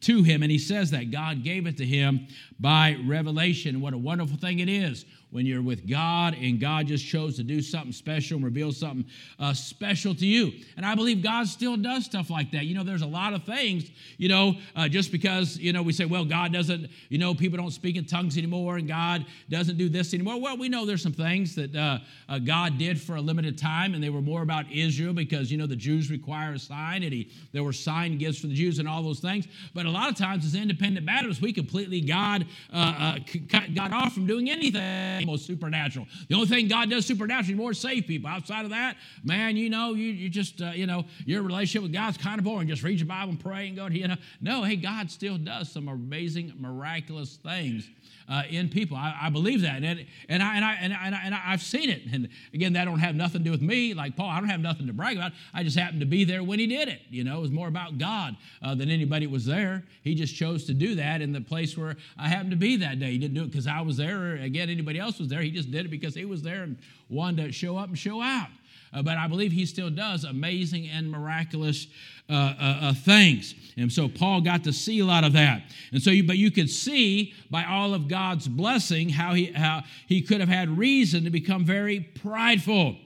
to 0.00 0.22
him. 0.22 0.42
And 0.42 0.50
he 0.50 0.58
says 0.58 0.90
that 0.90 1.10
God 1.10 1.42
gave 1.42 1.66
it 1.66 1.76
to 1.78 1.86
him 1.86 2.26
by 2.58 2.96
revelation. 3.06 3.80
What 3.80 3.94
a 3.94 3.98
wonderful 3.98 4.36
thing 4.36 4.60
it 4.60 4.68
is 4.68 5.04
when 5.30 5.46
you're 5.46 5.62
with 5.62 5.88
God 5.88 6.34
and 6.34 6.60
God 6.60 6.86
just 6.86 7.06
chose 7.06 7.36
to 7.36 7.42
do 7.42 7.62
something 7.62 7.92
special 7.92 8.36
and 8.36 8.44
reveal 8.44 8.72
something 8.72 9.04
uh, 9.38 9.54
special 9.54 10.14
to 10.14 10.26
you. 10.26 10.52
And 10.76 10.84
I 10.84 10.94
believe 10.94 11.22
God 11.22 11.46
still 11.46 11.76
does 11.76 12.04
stuff 12.04 12.30
like 12.30 12.50
that. 12.52 12.64
You 12.64 12.74
know, 12.74 12.82
there's 12.82 13.02
a 13.02 13.06
lot 13.06 13.32
of 13.32 13.44
things, 13.44 13.90
you 14.18 14.28
know, 14.28 14.54
uh, 14.74 14.88
just 14.88 15.12
because, 15.12 15.56
you 15.56 15.72
know, 15.72 15.82
we 15.82 15.92
say, 15.92 16.04
well, 16.04 16.24
God 16.24 16.52
doesn't, 16.52 16.90
you 17.08 17.18
know, 17.18 17.34
people 17.34 17.58
don't 17.58 17.70
speak 17.70 17.96
in 17.96 18.04
tongues 18.04 18.36
anymore 18.36 18.76
and 18.76 18.88
God 18.88 19.24
doesn't 19.48 19.78
do 19.78 19.88
this 19.88 20.12
anymore. 20.14 20.40
Well, 20.40 20.56
we 20.56 20.68
know 20.68 20.84
there's 20.84 21.02
some 21.02 21.12
things 21.12 21.54
that 21.54 21.74
uh, 21.74 21.98
uh 22.28 22.38
God 22.38 22.78
did 22.78 23.00
for 23.00 23.16
a 23.16 23.20
limited 23.20 23.56
time 23.56 23.94
and 23.94 24.02
they 24.02 24.10
were 24.10 24.22
more 24.22 24.42
about 24.42 24.70
Israel 24.70 25.12
because, 25.12 25.50
you 25.50 25.58
know, 25.58 25.66
the 25.66 25.76
Jews 25.76 26.10
require 26.10 26.54
a 26.54 26.58
sign 26.58 27.02
and 27.04 27.12
he, 27.12 27.30
there 27.52 27.62
were 27.62 27.72
sign 27.72 28.18
gifts 28.18 28.40
for 28.40 28.48
the 28.48 28.54
Jews 28.54 28.78
and 28.78 28.88
all 28.88 29.02
those 29.02 29.20
things. 29.20 29.46
But 29.74 29.86
a 29.86 29.90
lot 29.90 30.08
of 30.08 30.16
times 30.16 30.44
as 30.44 30.54
independent 30.54 31.06
Baptists, 31.06 31.40
we 31.40 31.52
completely 31.52 32.00
God, 32.00 32.46
uh, 32.72 33.16
uh, 33.30 33.68
got 33.74 33.92
off 33.92 34.12
from 34.12 34.26
doing 34.26 34.50
anything 34.50 35.19
most 35.26 35.46
supernatural. 35.46 36.06
The 36.28 36.34
only 36.34 36.46
thing 36.46 36.68
God 36.68 36.90
does 36.90 37.06
supernaturally 37.06 37.54
more 37.54 37.72
is 37.72 37.80
save 37.80 38.06
people. 38.06 38.28
Outside 38.28 38.64
of 38.64 38.70
that, 38.70 38.96
man, 39.24 39.56
you 39.56 39.70
know, 39.70 39.94
you, 39.94 40.12
you 40.12 40.28
just, 40.28 40.60
uh, 40.60 40.72
you 40.74 40.86
know, 40.86 41.04
your 41.24 41.42
relationship 41.42 41.82
with 41.82 41.92
God's 41.92 42.16
kind 42.16 42.38
of 42.38 42.44
boring. 42.44 42.68
Just 42.68 42.82
read 42.82 42.98
your 42.98 43.08
Bible 43.08 43.30
and 43.30 43.40
pray 43.40 43.68
and 43.68 43.76
go 43.76 43.88
to, 43.88 43.98
you 43.98 44.08
know. 44.08 44.16
No, 44.40 44.62
hey, 44.62 44.76
God 44.76 45.10
still 45.10 45.38
does 45.38 45.70
some 45.70 45.88
amazing, 45.88 46.52
miraculous 46.58 47.36
things 47.36 47.88
uh, 48.30 48.44
in 48.48 48.68
people. 48.68 48.96
I, 48.96 49.14
I, 49.22 49.30
believe 49.30 49.62
that, 49.62 49.82
and 49.82 50.06
and 50.28 50.42
I 50.42 50.56
and 50.56 50.64
I 50.64 50.74
and, 50.80 50.94
I, 50.94 51.20
and 51.24 51.34
I, 51.34 51.38
have 51.38 51.62
seen 51.62 51.90
it. 51.90 52.02
And 52.12 52.28
again, 52.54 52.74
that 52.74 52.84
don't 52.84 53.00
have 53.00 53.16
nothing 53.16 53.40
to 53.40 53.44
do 53.44 53.50
with 53.50 53.60
me. 53.60 53.92
Like 53.92 54.16
Paul, 54.16 54.30
I 54.30 54.38
don't 54.38 54.48
have 54.48 54.60
nothing 54.60 54.86
to 54.86 54.92
brag 54.92 55.16
about. 55.16 55.32
I 55.52 55.64
just 55.64 55.76
happened 55.76 56.00
to 56.00 56.06
be 56.06 56.22
there 56.22 56.44
when 56.44 56.60
he 56.60 56.68
did 56.68 56.88
it. 56.88 57.00
You 57.10 57.24
know, 57.24 57.38
it 57.38 57.40
was 57.40 57.50
more 57.50 57.66
about 57.66 57.98
God 57.98 58.36
uh, 58.62 58.74
than 58.76 58.88
anybody 58.88 59.26
was 59.26 59.44
there. 59.44 59.82
He 60.02 60.14
just 60.14 60.34
chose 60.34 60.64
to 60.66 60.74
do 60.74 60.94
that 60.94 61.20
in 61.20 61.32
the 61.32 61.40
place 61.40 61.76
where 61.76 61.96
I 62.16 62.28
happened 62.28 62.52
to 62.52 62.56
be 62.56 62.76
that 62.76 63.00
day. 63.00 63.10
He 63.10 63.18
didn't 63.18 63.34
do 63.34 63.42
it 63.42 63.50
because 63.50 63.66
I 63.66 63.80
was 63.80 63.96
there, 63.96 64.18
or 64.20 64.36
again, 64.36 64.70
anybody 64.70 65.00
else 65.00 65.18
was 65.18 65.28
there. 65.28 65.42
He 65.42 65.50
just 65.50 65.72
did 65.72 65.86
it 65.86 65.88
because 65.88 66.14
he 66.14 66.24
was 66.24 66.40
there 66.40 66.62
and 66.62 66.78
wanted 67.08 67.46
to 67.46 67.52
show 67.52 67.76
up 67.76 67.88
and 67.88 67.98
show 67.98 68.22
out. 68.22 68.48
Uh, 68.92 69.02
but 69.02 69.16
I 69.16 69.28
believe 69.28 69.52
he 69.52 69.66
still 69.66 69.90
does 69.90 70.24
amazing 70.24 70.88
and 70.88 71.10
miraculous 71.10 71.86
uh, 72.30 72.54
uh, 72.60 72.78
uh, 72.82 72.94
things. 72.94 73.54
And 73.76 73.90
so 73.90 74.08
Paul 74.08 74.40
got 74.42 74.64
to 74.64 74.72
see 74.72 75.00
a 75.00 75.04
lot 75.04 75.24
of 75.24 75.32
that. 75.32 75.62
And 75.92 76.02
so, 76.02 76.10
you, 76.10 76.24
but 76.26 76.36
you 76.36 76.50
could 76.50 76.70
see 76.70 77.34
by 77.50 77.64
all 77.64 77.94
of 77.94 78.08
God's 78.08 78.46
blessing 78.46 79.08
how 79.08 79.34
he, 79.34 79.46
how 79.46 79.82
he 80.06 80.22
could 80.22 80.40
have 80.40 80.48
had 80.48 80.76
reason 80.76 81.24
to 81.24 81.30
become 81.30 81.64
very 81.64 82.00
prideful. 82.00 82.96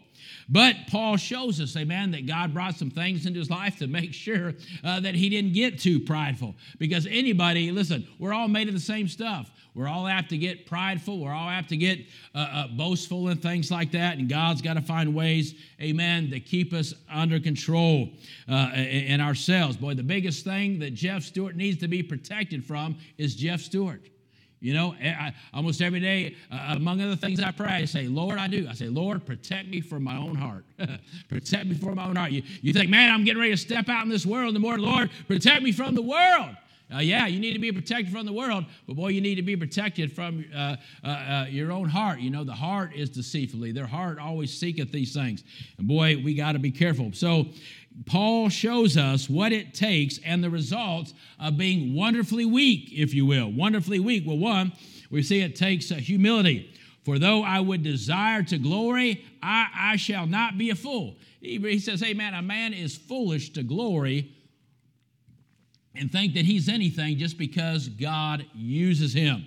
But 0.49 0.76
Paul 0.90 1.16
shows 1.16 1.61
us, 1.61 1.76
amen, 1.76 2.11
that 2.11 2.26
God 2.26 2.52
brought 2.52 2.76
some 2.76 2.90
things 2.90 3.25
into 3.25 3.38
his 3.38 3.50
life 3.50 3.78
to 3.78 3.87
make 3.87 4.12
sure 4.12 4.54
uh, 4.83 5.00
that 5.00 5.14
he 5.14 5.28
didn't 5.28 5.54
get 5.54 5.78
too 5.78 6.00
prideful. 6.00 6.54
Because 6.78 7.07
anybody, 7.07 7.71
listen, 7.71 8.07
we're 8.19 8.35
all 8.35 8.49
made 8.49 8.69
of 8.69 8.75
the 8.75 8.81
same 8.81 9.09
stuff. 9.09 9.50
We're 9.75 9.88
all 9.88 10.07
apt 10.07 10.31
to 10.31 10.38
get 10.38 10.66
prideful. 10.66 11.19
We're 11.19 11.33
all 11.33 11.49
apt 11.49 11.71
to 11.71 11.76
get 11.76 11.99
uh, 12.35 12.38
uh, 12.38 12.69
boastful 12.69 13.28
and 13.28 13.43
things 13.43 13.71
like 13.73 13.90
that. 13.93 14.19
And 14.19 14.28
God's 14.28 14.62
got 14.62 14.75
to 14.75 14.81
find 14.81 15.14
ways, 15.14 15.54
amen, 15.81 16.31
to 16.31 16.38
keep 16.38 16.73
us 16.73 16.95
under 17.12 17.40
control 17.40 18.11
uh, 18.49 18.71
in 18.75 19.21
ourselves. 19.21 19.76
Boy, 19.76 19.95
the 19.95 20.04
biggest 20.04 20.45
thing 20.45 20.78
that 20.78 20.95
Jeff 20.95 21.25
Stewart 21.25 21.57
needs 21.57 21.81
to 21.81 21.88
be 21.88 22.02
protected 22.02 22.64
from 22.64 22.97
is 23.19 23.35
Jeff 23.35 23.61
Stewart. 23.61 24.02
You 24.61 24.73
know, 24.73 24.95
I, 24.95 25.35
almost 25.52 25.83
every 25.83 26.00
day, 26.00 26.37
uh, 26.50 26.75
among 26.76 27.00
other 27.02 27.16
things 27.16 27.38
I 27.38 27.50
pray, 27.50 27.69
I 27.69 27.85
say, 27.85 28.07
Lord, 28.07 28.38
I 28.38 28.49
do. 28.49 28.66
I 28.66 28.73
say, 28.73 28.87
Lord, 28.87 29.26
protect 29.26 29.69
me 29.69 29.83
from 29.83 30.04
my 30.04 30.16
own 30.16 30.37
heart. 30.37 30.64
protect 31.28 31.66
me 31.66 31.75
from 31.75 31.97
my 31.97 32.07
own 32.07 32.16
heart. 32.16 32.31
You, 32.31 32.43
you 32.62 32.73
think, 32.73 32.88
man, 32.88 33.12
I'm 33.12 33.25
getting 33.25 33.40
ready 33.40 33.52
to 33.52 33.59
step 33.59 33.90
out 33.90 34.04
in 34.04 34.09
this 34.09 34.25
world. 34.25 34.54
The 34.54 34.61
more, 34.61 34.78
Lord, 34.78 35.11
protect 35.28 35.62
me 35.62 35.71
from 35.71 35.95
the 35.95 36.00
world. 36.00 36.57
Uh, 36.93 36.99
yeah, 36.99 37.26
you 37.26 37.41
need 37.41 37.55
to 37.55 37.59
be 37.59 37.73
protected 37.73 38.12
from 38.12 38.26
the 38.26 38.33
world, 38.33 38.64
but 38.87 38.95
boy, 38.95 39.09
you 39.09 39.21
need 39.21 39.37
to 39.37 39.43
be 39.43 39.57
protected 39.57 40.12
from 40.12 40.45
uh, 40.55 40.76
uh, 41.03 41.07
uh, 41.09 41.47
your 41.49 41.73
own 41.73 41.88
heart. 41.88 42.21
You 42.21 42.31
know, 42.31 42.45
the 42.45 42.53
heart 42.53 42.95
is 42.95 43.09
deceitfully. 43.09 43.73
Their 43.73 43.87
heart 43.87 44.19
always 44.19 44.53
seeketh 44.53 44.93
these 44.93 45.14
things. 45.14 45.45
And 45.79 45.88
boy, 45.88 46.21
we 46.23 46.35
got 46.35 46.53
to 46.53 46.59
be 46.59 46.71
careful. 46.71 47.11
So, 47.12 47.47
Paul 48.07 48.49
shows 48.49 48.97
us 48.97 49.31
what 49.31 49.53
it 49.53 49.73
takes 49.73 50.19
and 50.25 50.43
the 50.43 50.50
results 50.50 51.14
of 51.38 51.57
being 51.57 51.95
wonderfully 51.95 52.45
weak, 52.45 52.91
if 52.93 53.14
you 53.14 53.25
will. 53.25 53.50
Wonderfully 53.53 54.00
weak. 54.00 54.25
Well, 54.26 54.37
one, 54.37 54.73
we 55.11 55.23
see 55.23 55.41
it 55.41 55.55
takes 55.55 55.93
uh, 55.93 55.95
humility. 55.95 56.75
For 57.05 57.19
though 57.19 57.43
I 57.43 57.61
would 57.61 57.83
desire 57.83 58.43
to 58.45 58.59
glory, 58.59 59.25
I, 59.43 59.69
I 59.75 59.97
shall 59.97 60.26
not 60.26 60.59
be 60.59 60.71
a 60.71 60.75
fool. 60.75 61.17
He, 61.41 61.59
he 61.59 61.79
says, 61.79 62.00
hey, 62.00 62.14
man, 62.14 62.35
a 62.35 62.43
man 62.43 62.73
is 62.73 62.97
foolish 62.97 63.50
to 63.50 63.62
glory 63.62 64.33
and 65.97 66.11
think 66.11 66.35
that 66.35 66.45
he's 66.45 66.69
anything 66.69 67.19
just 67.19 67.39
because 67.39 67.89
God 67.89 68.45
uses 68.55 69.15
him. 69.15 69.47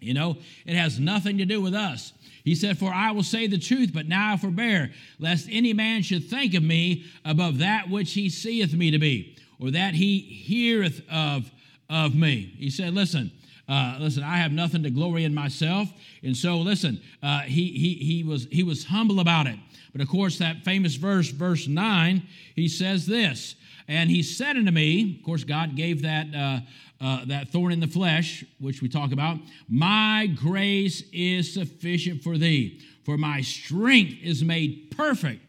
You 0.00 0.14
know, 0.14 0.36
it 0.66 0.74
has 0.74 1.00
nothing 1.00 1.38
to 1.38 1.44
do 1.44 1.60
with 1.60 1.74
us. 1.74 2.12
He 2.44 2.54
said, 2.54 2.78
For 2.78 2.92
I 2.92 3.10
will 3.10 3.22
say 3.22 3.46
the 3.46 3.58
truth, 3.58 3.90
but 3.92 4.06
now 4.06 4.34
I 4.34 4.36
forbear, 4.36 4.92
lest 5.18 5.48
any 5.50 5.72
man 5.72 6.02
should 6.02 6.28
think 6.28 6.54
of 6.54 6.62
me 6.62 7.04
above 7.24 7.58
that 7.58 7.90
which 7.90 8.12
he 8.12 8.28
seeth 8.28 8.74
me 8.74 8.90
to 8.90 8.98
be, 8.98 9.36
or 9.58 9.70
that 9.70 9.94
he 9.94 10.18
heareth 10.18 11.00
of, 11.10 11.50
of 11.90 12.14
me. 12.14 12.54
He 12.58 12.70
said, 12.70 12.94
Listen, 12.94 13.32
uh, 13.68 13.96
listen, 13.98 14.22
I 14.22 14.36
have 14.36 14.52
nothing 14.52 14.84
to 14.84 14.90
glory 14.90 15.24
in 15.24 15.34
myself. 15.34 15.88
And 16.22 16.36
so, 16.36 16.58
listen, 16.58 17.00
uh, 17.22 17.40
he, 17.40 17.72
he, 17.72 17.94
he, 17.94 18.22
was, 18.22 18.46
he 18.50 18.62
was 18.62 18.84
humble 18.84 19.18
about 19.18 19.46
it. 19.46 19.58
But 19.92 20.02
of 20.02 20.08
course, 20.08 20.38
that 20.38 20.62
famous 20.64 20.94
verse, 20.94 21.30
verse 21.30 21.66
9, 21.66 22.22
he 22.54 22.68
says 22.68 23.06
this 23.06 23.56
and 23.88 24.10
he 24.10 24.22
said 24.22 24.56
unto 24.56 24.70
me, 24.70 25.16
of 25.18 25.24
course, 25.24 25.44
God 25.44 25.76
gave 25.76 26.02
that, 26.02 26.26
uh, 26.34 26.60
uh, 27.00 27.24
that 27.26 27.48
thorn 27.48 27.72
in 27.72 27.80
the 27.80 27.86
flesh, 27.86 28.44
which 28.58 28.82
we 28.82 28.88
talk 28.88 29.12
about, 29.12 29.38
My 29.68 30.26
grace 30.26 31.02
is 31.12 31.52
sufficient 31.54 32.22
for 32.22 32.36
thee, 32.36 32.80
for 33.04 33.16
my 33.16 33.40
strength 33.42 34.14
is 34.22 34.42
made 34.42 34.90
perfect 34.96 35.42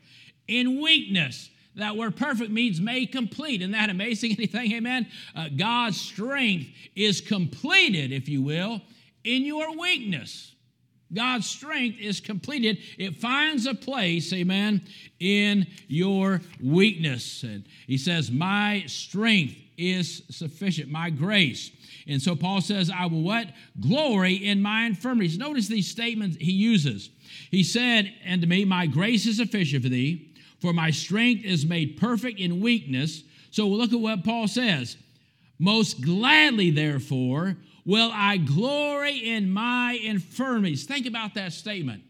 in 0.47 0.81
weakness. 0.81 1.49
That 1.75 1.95
word 1.95 2.15
perfect 2.15 2.51
means 2.51 2.81
made 2.81 3.11
complete. 3.11 3.61
Isn't 3.61 3.71
that 3.71 3.89
amazing? 3.89 4.31
Anything? 4.37 4.73
Amen? 4.73 5.07
Uh, 5.35 5.49
God's 5.55 5.99
strength 5.99 6.69
is 6.95 7.21
completed, 7.21 8.11
if 8.11 8.27
you 8.27 8.41
will, 8.41 8.81
in 9.23 9.43
your 9.43 9.77
weakness. 9.77 10.53
God's 11.13 11.47
strength 11.47 11.99
is 11.99 12.19
completed. 12.19 12.79
It 12.97 13.17
finds 13.17 13.65
a 13.65 13.73
place, 13.73 14.33
amen, 14.33 14.81
in 15.19 15.67
your 15.87 16.41
weakness. 16.61 17.43
And 17.43 17.65
he 17.85 17.97
says, 17.97 18.29
My 18.29 18.83
strength 18.87 19.55
is 19.77 20.23
sufficient, 20.29 20.91
my 20.91 21.09
grace. 21.09 21.71
And 22.07 22.21
so 22.21 22.35
Paul 22.35 22.61
says, 22.61 22.89
I 22.89 23.05
will 23.05 23.21
what? 23.21 23.47
Glory 23.79 24.33
in 24.35 24.61
my 24.61 24.83
infirmities. 24.85 25.37
Notice 25.37 25.67
these 25.67 25.89
statements 25.89 26.37
he 26.39 26.51
uses. 26.51 27.09
He 27.51 27.63
said 27.63 28.13
unto 28.27 28.47
me, 28.47 28.65
My 28.65 28.85
grace 28.85 29.25
is 29.25 29.37
sufficient 29.37 29.83
for 29.83 29.89
thee, 29.89 30.33
for 30.59 30.73
my 30.73 30.91
strength 30.91 31.45
is 31.45 31.65
made 31.65 31.97
perfect 31.97 32.39
in 32.39 32.61
weakness. 32.61 33.23
So 33.51 33.67
look 33.67 33.93
at 33.93 33.99
what 33.99 34.23
Paul 34.23 34.47
says. 34.47 34.97
Most 35.59 36.01
gladly, 36.01 36.69
therefore, 36.69 37.57
will 37.87 38.11
I 38.13 38.37
glory 38.37 39.17
in 39.17 39.51
my 39.51 39.99
infirmities. 40.03 40.83
Think 40.83 41.07
about 41.07 41.33
that 41.33 41.53
statement. 41.53 42.03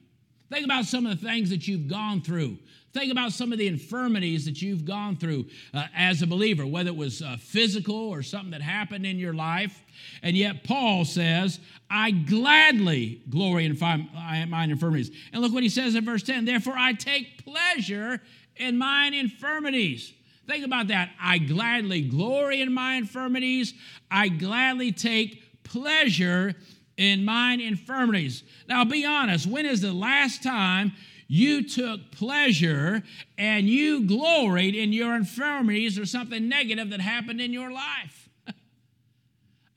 Think 0.50 0.65
about 0.65 0.86
some 0.86 1.05
of 1.05 1.19
the 1.19 1.25
things 1.25 1.50
that 1.51 1.67
you've 1.67 1.88
gone 1.88 2.22
through. 2.22 2.57
Think 2.93 3.12
about 3.12 3.31
some 3.31 3.51
of 3.51 3.60
the 3.60 3.67
infirmities 3.67 4.46
that 4.46 4.60
you've 4.62 4.84
gone 4.84 5.17
through 5.17 5.46
uh, 5.74 5.86
as 5.96 6.24
a 6.24 6.27
believer, 6.27 6.65
whether 6.65 6.89
it 6.89 6.96
was 6.96 7.22
uh, 7.22 7.38
physical 7.39 7.96
or 7.96 8.24
something 8.24 8.51
that 8.51 8.62
happened 8.62 9.05
in 9.05 9.19
your 9.19 9.34
life. 9.34 9.84
And 10.24 10.36
yet, 10.36 10.63
Paul 10.63 11.05
says, 11.05 11.60
I 11.91 12.10
gladly 12.10 13.22
glory 13.29 13.65
in 13.65 13.77
mine 13.79 14.72
infirmities. 14.72 15.12
And 15.31 15.43
look 15.43 15.53
what 15.53 15.63
he 15.63 15.69
says 15.69 15.93
in 15.93 16.05
verse 16.05 16.24
10 16.24 16.46
Therefore, 16.46 16.75
I 16.75 16.93
take 16.93 17.46
pleasure 17.46 18.19
in 18.55 18.77
mine 18.77 19.13
infirmities. 19.13 20.13
Think 20.48 20.65
about 20.65 20.88
that. 20.88 21.12
I 21.22 21.39
gladly 21.39 22.01
glory 22.01 22.62
in 22.62 22.74
my 22.74 22.96
infirmities. 22.96 23.74
I 24.10 24.29
gladly 24.29 24.93
take 24.93 25.43
pleasure 25.70 26.56
in 26.98 27.24
mine 27.24 27.62
infirmities. 27.62 28.44
Now, 28.68 28.84
be 28.84 29.06
honest, 29.06 29.46
when 29.46 29.66
is 29.66 29.82
the 29.82 29.94
last 29.94 30.44
time 30.44 30.94
you 31.28 31.68
took 31.68 32.12
pleasure 32.12 33.04
and 33.38 33.68
you 33.68 34.08
gloried 34.08 34.76
in 34.76 34.92
your 34.94 35.16
infirmities 35.16 36.00
or 36.00 36.06
something 36.06 36.50
negative 36.50 36.90
that 36.90 37.02
happened 37.02 37.40
in 37.40 37.54
your 37.54 37.72
life? 37.72 38.30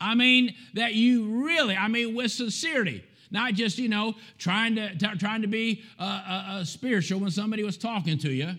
I 0.00 0.14
mean, 0.14 0.54
that 0.74 0.94
you 0.94 1.44
really, 1.44 1.76
I 1.76 1.88
mean, 1.88 2.14
with 2.14 2.32
sincerity. 2.32 3.04
Not 3.30 3.54
just, 3.54 3.78
you 3.78 3.88
know, 3.88 4.14
trying 4.38 4.74
to, 4.74 4.96
t- 4.96 5.18
trying 5.18 5.42
to 5.42 5.48
be 5.48 5.84
uh, 5.98 6.02
uh, 6.02 6.32
uh, 6.48 6.64
spiritual 6.64 7.20
when 7.20 7.30
somebody 7.30 7.62
was 7.62 7.76
talking 7.76 8.18
to 8.18 8.32
you. 8.32 8.54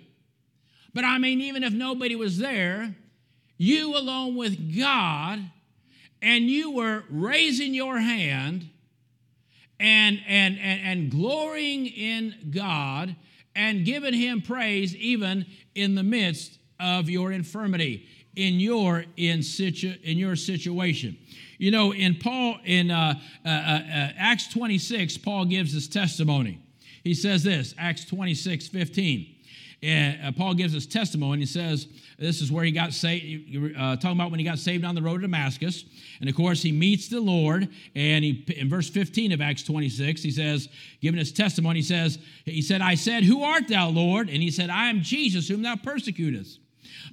But 0.94 1.04
I 1.04 1.18
mean, 1.18 1.42
even 1.42 1.64
if 1.64 1.74
nobody 1.74 2.16
was 2.16 2.38
there, 2.38 2.96
you 3.58 3.98
alone 3.98 4.36
with 4.36 4.78
God 4.80 5.40
and 6.22 6.46
you 6.46 6.72
were 6.72 7.04
raising 7.10 7.74
your 7.74 7.98
hand 7.98 8.70
and, 9.80 10.22
and, 10.28 10.60
and, 10.60 10.82
and 10.82 11.12
glorying 11.12 11.88
in 11.88 12.36
God 12.52 13.16
and 13.56 13.84
giving 13.86 14.14
Him 14.14 14.42
praise 14.42 14.96
even 14.96 15.46
in 15.76 15.96
the 15.96 16.04
midst 16.04 16.60
of 16.80 17.10
your 17.10 17.32
infirmity, 17.32 18.08
in 18.36 18.60
your, 18.60 19.06
in, 19.18 19.42
situ, 19.44 19.96
in 20.04 20.18
your 20.18 20.36
situation. 20.36 21.18
You 21.58 21.72
know, 21.72 21.94
in 21.94 22.16
Paul, 22.16 22.58
in 22.66 22.90
uh, 22.90 23.20
uh, 23.46 23.50
uh, 23.50 23.52
uh 23.52 24.10
Acts 24.18 24.48
26, 24.48 25.18
Paul 25.20 25.46
gives 25.46 25.74
his 25.74 25.88
testimony. 25.88 26.60
He 27.04 27.14
says 27.14 27.44
this, 27.44 27.74
Acts 27.78 28.06
26, 28.06 28.68
15. 28.68 29.36
And 29.84 30.26
uh, 30.26 30.32
Paul 30.32 30.54
gives 30.54 30.74
his 30.74 30.86
testimony. 30.86 31.40
He 31.40 31.46
says, 31.48 31.88
This 32.22 32.40
is 32.40 32.52
where 32.52 32.64
he 32.64 32.72
got 32.72 32.94
saved, 32.94 33.76
uh, 33.76 33.96
talking 33.96 34.12
about 34.12 34.30
when 34.30 34.40
he 34.40 34.46
got 34.46 34.60
saved 34.60 34.86
on 34.86 34.94
the 34.94 35.02
road 35.02 35.18
to 35.18 35.22
Damascus. 35.24 35.86
And 36.20 36.30
of 36.30 36.36
course, 36.36 36.62
he 36.62 36.72
meets 36.72 37.08
the 37.08 37.20
Lord. 37.20 37.68
And 37.96 38.24
he, 38.24 38.46
in 38.58 38.70
verse 38.70 38.88
15 38.92 39.32
of 39.32 39.42
Acts 39.42 39.64
26, 39.64 40.22
he 40.22 40.30
says, 40.30 40.70
giving 41.02 41.18
his 41.18 41.32
testimony, 41.32 41.80
he 41.80 41.84
says, 41.84 42.20
He 42.46 42.62
said, 42.62 42.80
I 42.80 42.94
said, 42.94 43.24
Who 43.24 43.42
art 43.42 43.68
thou, 43.68 43.90
Lord? 43.90 44.30
And 44.30 44.38
he 44.38 44.52
said, 44.52 44.70
I 44.70 44.90
am 44.90 45.02
Jesus, 45.02 45.48
whom 45.48 45.64
thou 45.64 45.76
persecutest. 45.76 46.60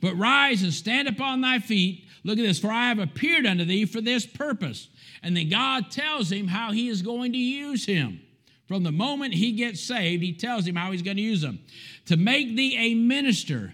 But 0.03 0.15
rise 0.19 0.63
and 0.63 0.75
stand 0.75 1.09
upon 1.09 1.41
thy 1.41 1.59
feet. 1.59 2.05
Look 2.23 2.39
at 2.39 2.43
this, 2.43 2.59
for 2.59 2.71
I 2.71 2.89
have 2.89 2.99
appeared 2.99 3.47
unto 3.47 3.65
thee 3.65 3.87
for 3.87 4.03
this 4.03 4.27
purpose. 4.27 4.89
And 5.23 5.35
then 5.35 5.49
God 5.49 5.91
tells 5.91 6.31
him 6.31 6.49
how 6.49 6.73
he 6.73 6.89
is 6.89 7.01
going 7.01 7.33
to 7.33 7.39
use 7.39 7.87
him. 7.87 8.21
From 8.67 8.83
the 8.83 8.93
moment 8.93 9.33
he 9.33 9.53
gets 9.53 9.81
saved, 9.81 10.23
he 10.23 10.35
tells 10.35 10.67
him 10.67 10.77
how 10.77 10.93
he's 10.93 11.01
going 11.01 11.17
to 11.17 11.23
use 11.23 11.43
him 11.43 11.61
to 12.05 12.19
make 12.19 12.55
thee 12.55 12.77
a 12.77 12.95
minister 12.95 13.73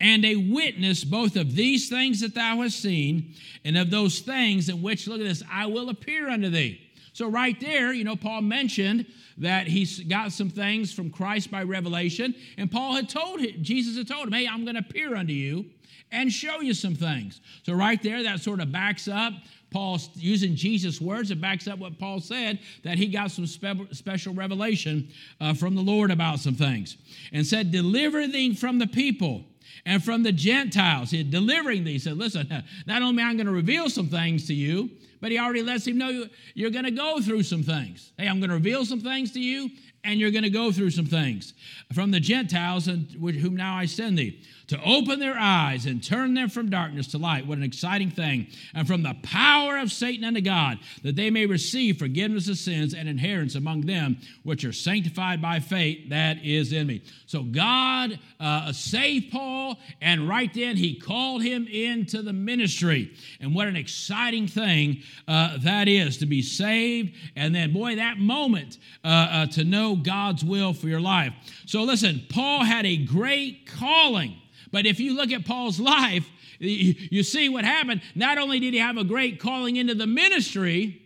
and 0.00 0.24
a 0.24 0.36
witness 0.36 1.04
both 1.04 1.36
of 1.36 1.54
these 1.54 1.88
things 1.88 2.20
that 2.20 2.34
thou 2.34 2.62
hast 2.62 2.80
seen 2.80 3.34
and 3.64 3.76
of 3.76 3.90
those 3.90 4.20
things 4.20 4.68
in 4.68 4.82
which, 4.82 5.06
look 5.06 5.20
at 5.20 5.26
this, 5.26 5.42
I 5.50 5.66
will 5.66 5.88
appear 5.88 6.28
unto 6.28 6.50
thee. 6.50 6.80
So, 7.12 7.28
right 7.28 7.58
there, 7.60 7.92
you 7.92 8.04
know, 8.04 8.16
Paul 8.16 8.42
mentioned 8.42 9.06
that 9.38 9.66
he's 9.68 10.00
got 10.00 10.32
some 10.32 10.50
things 10.50 10.92
from 10.92 11.10
Christ 11.10 11.50
by 11.50 11.62
revelation, 11.62 12.34
and 12.58 12.70
Paul 12.70 12.94
had 12.94 13.08
told 13.08 13.40
him, 13.40 13.62
Jesus 13.62 13.96
had 13.96 14.08
told 14.08 14.26
him, 14.26 14.32
hey, 14.32 14.48
I'm 14.48 14.64
going 14.64 14.74
to 14.74 14.80
appear 14.80 15.14
unto 15.14 15.32
you 15.32 15.66
and 16.10 16.32
show 16.32 16.60
you 16.60 16.74
some 16.74 16.94
things. 16.94 17.40
So, 17.62 17.72
right 17.72 18.02
there, 18.02 18.22
that 18.24 18.40
sort 18.40 18.60
of 18.60 18.72
backs 18.72 19.06
up 19.06 19.32
Paul, 19.74 19.98
using 20.14 20.54
Jesus' 20.54 21.00
words, 21.00 21.32
it 21.32 21.40
backs 21.40 21.66
up 21.66 21.80
what 21.80 21.98
Paul 21.98 22.20
said 22.20 22.60
that 22.84 22.96
he 22.96 23.08
got 23.08 23.32
some 23.32 23.44
spe- 23.44 23.92
special 23.92 24.32
revelation 24.32 25.08
uh, 25.40 25.52
from 25.52 25.74
the 25.74 25.82
Lord 25.82 26.12
about 26.12 26.38
some 26.38 26.54
things. 26.54 26.96
And 27.32 27.44
said, 27.44 27.72
Deliver 27.72 28.28
thee 28.28 28.54
from 28.54 28.78
the 28.78 28.86
people 28.86 29.44
and 29.86 30.02
from 30.02 30.22
the 30.22 30.32
Gentiles. 30.32 31.10
He 31.10 31.22
delivering 31.22 31.84
thee. 31.84 31.92
He 31.92 31.98
said, 31.98 32.16
Listen, 32.16 32.48
not 32.86 33.02
only 33.02 33.22
am 33.22 33.30
I 33.30 33.34
going 33.34 33.46
to 33.46 33.52
reveal 33.52 33.88
some 33.90 34.08
things 34.08 34.46
to 34.46 34.54
you, 34.54 34.90
but 35.20 35.30
he 35.30 35.38
already 35.38 35.62
lets 35.62 35.86
him 35.86 35.98
know 35.98 36.26
you're 36.54 36.70
going 36.70 36.84
to 36.84 36.90
go 36.90 37.20
through 37.20 37.44
some 37.44 37.62
things. 37.62 38.12
Hey, 38.18 38.28
I'm 38.28 38.40
going 38.40 38.50
to 38.50 38.56
reveal 38.56 38.84
some 38.84 39.00
things 39.00 39.32
to 39.32 39.40
you, 39.40 39.70
and 40.02 40.20
you're 40.20 40.30
going 40.30 40.44
to 40.44 40.50
go 40.50 40.70
through 40.70 40.90
some 40.90 41.06
things. 41.06 41.54
From 41.94 42.10
the 42.10 42.20
Gentiles, 42.20 42.88
and 42.88 43.10
whom 43.10 43.56
now 43.56 43.76
I 43.76 43.86
send 43.86 44.18
thee 44.18 44.42
to 44.68 44.82
open 44.82 45.20
their 45.20 45.36
eyes 45.38 45.86
and 45.86 46.02
turn 46.02 46.34
them 46.34 46.48
from 46.48 46.70
darkness 46.70 47.08
to 47.08 47.18
light. 47.18 47.46
What 47.46 47.58
an 47.58 47.64
exciting 47.64 48.10
thing. 48.10 48.46
And 48.74 48.86
from 48.86 49.02
the 49.02 49.16
power 49.22 49.78
of 49.78 49.92
Satan 49.92 50.24
unto 50.24 50.40
God, 50.40 50.78
that 51.02 51.16
they 51.16 51.30
may 51.30 51.46
receive 51.46 51.98
forgiveness 51.98 52.48
of 52.48 52.56
sins 52.56 52.94
and 52.94 53.08
inheritance 53.08 53.54
among 53.54 53.82
them 53.82 54.18
which 54.42 54.64
are 54.64 54.72
sanctified 54.72 55.42
by 55.42 55.60
faith 55.60 56.08
that 56.10 56.42
is 56.44 56.72
in 56.72 56.86
me. 56.86 57.02
So 57.26 57.42
God 57.42 58.18
uh, 58.40 58.72
saved 58.72 59.32
Paul, 59.32 59.78
and 60.00 60.28
right 60.28 60.52
then 60.52 60.76
he 60.76 60.94
called 60.94 61.42
him 61.42 61.66
into 61.66 62.22
the 62.22 62.32
ministry. 62.32 63.12
And 63.40 63.54
what 63.54 63.68
an 63.68 63.76
exciting 63.76 64.46
thing 64.46 65.02
uh, 65.28 65.58
that 65.58 65.88
is 65.88 66.18
to 66.18 66.26
be 66.26 66.42
saved. 66.42 67.14
And 67.36 67.54
then, 67.54 67.72
boy, 67.72 67.96
that 67.96 68.18
moment 68.18 68.78
uh, 69.02 69.08
uh 69.08 69.46
to 69.46 69.64
know 69.64 69.96
God's 69.96 70.44
will 70.44 70.72
for 70.72 70.88
your 70.88 71.00
life. 71.00 71.32
So 71.66 71.82
listen, 71.82 72.22
Paul 72.28 72.64
had 72.64 72.86
a 72.86 72.96
great 72.96 73.66
calling. 73.66 74.36
But 74.74 74.86
if 74.86 74.98
you 74.98 75.14
look 75.14 75.30
at 75.30 75.44
Paul's 75.44 75.78
life, 75.78 76.28
you 76.58 77.22
see 77.22 77.48
what 77.48 77.64
happened. 77.64 78.02
Not 78.16 78.38
only 78.38 78.58
did 78.58 78.74
he 78.74 78.80
have 78.80 78.96
a 78.96 79.04
great 79.04 79.38
calling 79.38 79.76
into 79.76 79.94
the 79.94 80.08
ministry, 80.08 81.00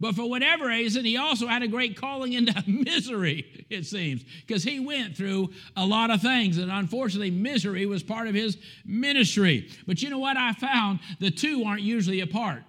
but 0.00 0.14
for 0.14 0.26
whatever 0.26 0.68
reason, 0.68 1.04
he 1.04 1.18
also 1.18 1.46
had 1.46 1.62
a 1.62 1.68
great 1.68 1.98
calling 1.98 2.32
into 2.32 2.54
misery, 2.66 3.66
it 3.68 3.84
seems, 3.84 4.24
because 4.46 4.64
he 4.64 4.80
went 4.80 5.18
through 5.18 5.50
a 5.76 5.84
lot 5.84 6.08
of 6.10 6.22
things. 6.22 6.56
And 6.56 6.72
unfortunately, 6.72 7.30
misery 7.30 7.84
was 7.84 8.02
part 8.02 8.26
of 8.26 8.34
his 8.34 8.56
ministry. 8.86 9.68
But 9.86 10.00
you 10.00 10.08
know 10.08 10.18
what 10.18 10.38
I 10.38 10.54
found? 10.54 11.00
The 11.18 11.30
two 11.30 11.64
aren't 11.66 11.82
usually 11.82 12.20
apart 12.20 12.62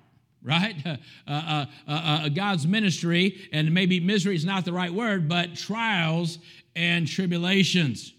right? 0.43 0.75
Uh, 1.27 1.31
uh, 1.31 1.65
uh, 1.88 1.91
uh, 1.91 2.29
God's 2.29 2.67
ministry, 2.67 3.48
and 3.53 3.74
maybe 3.74 4.01
misery 4.01 4.36
is 4.36 4.43
not 4.43 4.65
the 4.65 4.74
right 4.74 4.91
word, 4.91 5.29
but 5.29 5.55
trials 5.55 6.39
and 6.75 7.08
tribulations. 7.08 8.12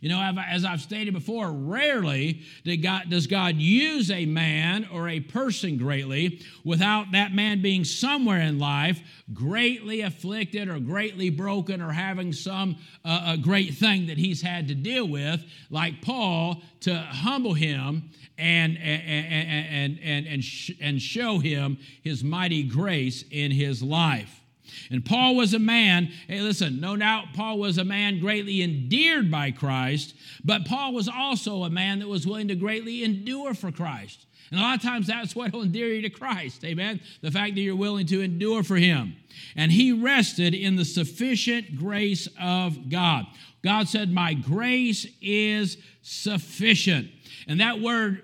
You 0.00 0.08
know, 0.10 0.20
as 0.20 0.64
I've 0.64 0.80
stated 0.80 1.14
before, 1.14 1.50
rarely 1.50 2.42
does 2.64 3.26
God 3.26 3.56
use 3.56 4.10
a 4.10 4.26
man 4.26 4.86
or 4.92 5.08
a 5.08 5.20
person 5.20 5.78
greatly 5.78 6.42
without 6.64 7.12
that 7.12 7.34
man 7.34 7.62
being 7.62 7.84
somewhere 7.84 8.40
in 8.40 8.58
life 8.58 9.00
greatly 9.32 10.02
afflicted 10.02 10.68
or 10.68 10.78
greatly 10.78 11.30
broken 11.30 11.80
or 11.80 11.92
having 11.92 12.32
some 12.32 12.76
uh, 13.04 13.36
great 13.36 13.74
thing 13.74 14.06
that 14.06 14.18
he's 14.18 14.42
had 14.42 14.68
to 14.68 14.74
deal 14.74 15.08
with, 15.08 15.44
like 15.70 16.02
Paul, 16.02 16.62
to 16.80 16.94
humble 16.94 17.54
him 17.54 18.10
and, 18.38 18.76
and, 18.76 19.02
and, 19.02 19.98
and, 20.02 20.28
and, 20.28 20.44
and 20.80 21.02
show 21.02 21.38
him 21.38 21.78
his 22.02 22.22
mighty 22.22 22.62
grace 22.62 23.24
in 23.30 23.50
his 23.50 23.82
life. 23.82 24.42
And 24.90 25.04
Paul 25.04 25.36
was 25.36 25.54
a 25.54 25.58
man, 25.58 26.10
hey, 26.28 26.40
listen, 26.40 26.80
no 26.80 26.96
doubt 26.96 27.34
Paul 27.34 27.58
was 27.58 27.78
a 27.78 27.84
man 27.84 28.20
greatly 28.20 28.62
endeared 28.62 29.30
by 29.30 29.50
Christ, 29.50 30.14
but 30.44 30.64
Paul 30.64 30.92
was 30.92 31.08
also 31.08 31.64
a 31.64 31.70
man 31.70 31.98
that 32.00 32.08
was 32.08 32.26
willing 32.26 32.48
to 32.48 32.54
greatly 32.54 33.04
endure 33.04 33.54
for 33.54 33.72
Christ. 33.72 34.26
And 34.50 34.60
a 34.60 34.62
lot 34.62 34.76
of 34.76 34.82
times 34.82 35.08
that's 35.08 35.34
what 35.34 35.52
will 35.52 35.62
endear 35.62 35.88
you 35.88 36.02
to 36.02 36.10
Christ, 36.10 36.64
amen? 36.64 37.00
The 37.20 37.30
fact 37.30 37.54
that 37.54 37.60
you're 37.60 37.74
willing 37.74 38.06
to 38.06 38.20
endure 38.20 38.62
for 38.62 38.76
him. 38.76 39.16
And 39.56 39.72
he 39.72 39.92
rested 39.92 40.54
in 40.54 40.76
the 40.76 40.84
sufficient 40.84 41.76
grace 41.76 42.28
of 42.40 42.88
God. 42.88 43.26
God 43.64 43.88
said, 43.88 44.12
My 44.12 44.34
grace 44.34 45.06
is 45.20 45.78
sufficient. 46.02 47.10
And 47.48 47.60
that 47.60 47.80
word 47.80 48.22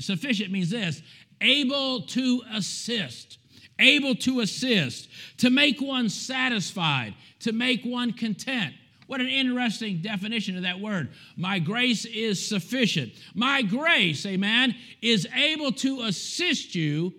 sufficient 0.00 0.50
means 0.50 0.70
this 0.70 1.02
able 1.40 2.02
to 2.02 2.42
assist 2.52 3.38
able 3.78 4.14
to 4.16 4.40
assist, 4.40 5.08
to 5.38 5.50
make 5.50 5.80
one 5.80 6.08
satisfied, 6.08 7.14
to 7.40 7.52
make 7.52 7.84
one 7.84 8.12
content. 8.12 8.74
What 9.06 9.20
an 9.20 9.28
interesting 9.28 9.98
definition 9.98 10.56
of 10.56 10.62
that 10.62 10.80
word. 10.80 11.10
My 11.36 11.58
grace 11.58 12.04
is 12.06 12.46
sufficient. 12.46 13.12
My 13.34 13.62
grace, 13.62 14.24
amen, 14.24 14.74
is 15.02 15.26
able 15.34 15.72
to 15.72 16.02
assist 16.02 16.74
you 16.74 17.12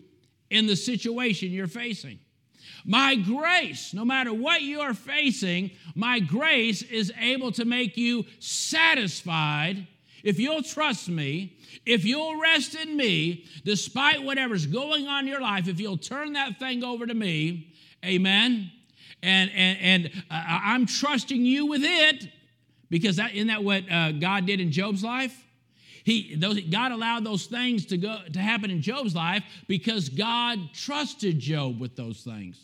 in 0.49 0.65
the 0.67 0.75
situation 0.75 1.51
you're 1.51 1.67
facing. 1.67 2.19
My 2.85 3.15
grace, 3.15 3.93
no 3.93 4.05
matter 4.05 4.33
what 4.33 4.61
you 4.61 4.79
are 4.81 4.93
facing, 4.93 5.71
my 5.95 6.19
grace 6.19 6.83
is 6.83 7.11
able 7.19 7.51
to 7.53 7.65
make 7.65 7.97
you 7.97 8.25
satisfied 8.39 9.87
if 10.25 10.39
you'll 10.39 10.63
trust 10.63 11.07
me, 11.07 11.55
if 11.85 12.03
you'll 12.03 12.41
rest 12.41 12.75
in 12.75 12.97
me, 12.97 13.45
despite 13.63 14.23
whatever's 14.23 14.65
going 14.65 15.07
on 15.07 15.25
in 15.25 15.27
your 15.27 15.39
life, 15.39 15.67
if 15.67 15.79
you'll 15.79 15.97
turn 15.97 16.33
that 16.33 16.57
thing 16.57 16.83
over 16.83 17.05
to 17.05 17.13
me, 17.13 17.73
amen. 18.03 18.71
And, 19.21 19.51
and, 19.53 19.77
and 19.79 20.23
uh, 20.31 20.43
I'm 20.47 20.87
trusting 20.87 21.45
you 21.45 21.67
with 21.67 21.83
it 21.83 22.27
because 22.89 23.17
that, 23.17 23.35
isn't 23.35 23.47
that 23.47 23.63
what 23.63 23.89
uh, 23.89 24.13
God 24.13 24.47
did 24.47 24.59
in 24.59 24.71
Job's 24.71 25.03
life? 25.03 25.45
He, 26.03 26.35
those, 26.35 26.59
God 26.61 26.91
allowed 26.91 27.23
those 27.23 27.45
things 27.45 27.85
to, 27.87 27.97
go, 27.97 28.17
to 28.33 28.39
happen 28.39 28.71
in 28.71 28.81
Job's 28.81 29.15
life 29.15 29.43
because 29.67 30.09
God 30.09 30.59
trusted 30.73 31.39
Job 31.39 31.79
with 31.79 31.95
those 31.95 32.21
things. 32.21 32.59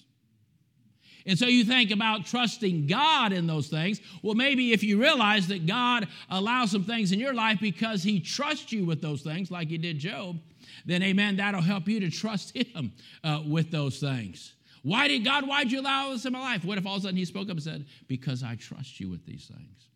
And 1.26 1.38
so 1.38 1.46
you 1.46 1.64
think 1.64 1.92
about 1.92 2.26
trusting 2.26 2.88
God 2.88 3.32
in 3.32 3.48
those 3.48 3.68
things. 3.68 4.02
Well, 4.22 4.36
maybe 4.36 4.74
if 4.74 4.84
you 4.84 5.00
realize 5.00 5.48
that 5.48 5.66
God 5.66 6.08
allows 6.30 6.72
some 6.72 6.84
things 6.84 7.12
in 7.12 7.20
your 7.20 7.34
life 7.34 7.60
because 7.60 8.04
He 8.04 8.20
trusts 8.20 8.72
you 8.72 8.86
with 8.86 9.02
those 9.02 9.22
things, 9.22 9.52
like 9.52 9.70
He 9.70 9.78
did 9.78 10.00
Job, 10.00 10.40
then 10.86 11.04
amen, 11.04 11.38
that'll 11.38 11.62
help 11.62 11.88
you 11.88 12.00
to 12.00 12.10
trust 12.10 12.56
Him 12.56 12.94
uh, 13.24 13.42
with 13.46 13.72
those 13.72 14.00
things. 14.00 14.54
Why 14.84 15.08
did 15.08 15.24
God, 15.24 15.48
why'd 15.48 15.72
you 15.72 15.82
allow 15.82 16.12
this 16.12 16.26
in 16.26 16.34
my 16.34 16.40
life? 16.40 16.66
What 16.66 16.78
if 16.78 16.86
all 16.86 16.96
of 16.96 17.02
a 17.02 17.04
sudden 17.04 17.18
He 17.18 17.26
spoke 17.26 17.48
up 17.48 17.52
and 17.52 17.64
said, 17.64 17.86
Because 18.08 18.44
I 18.44 18.56
trust 18.56 19.00
you 19.00 19.10
with 19.10 19.26
these 19.26 19.46
things? 19.46 19.91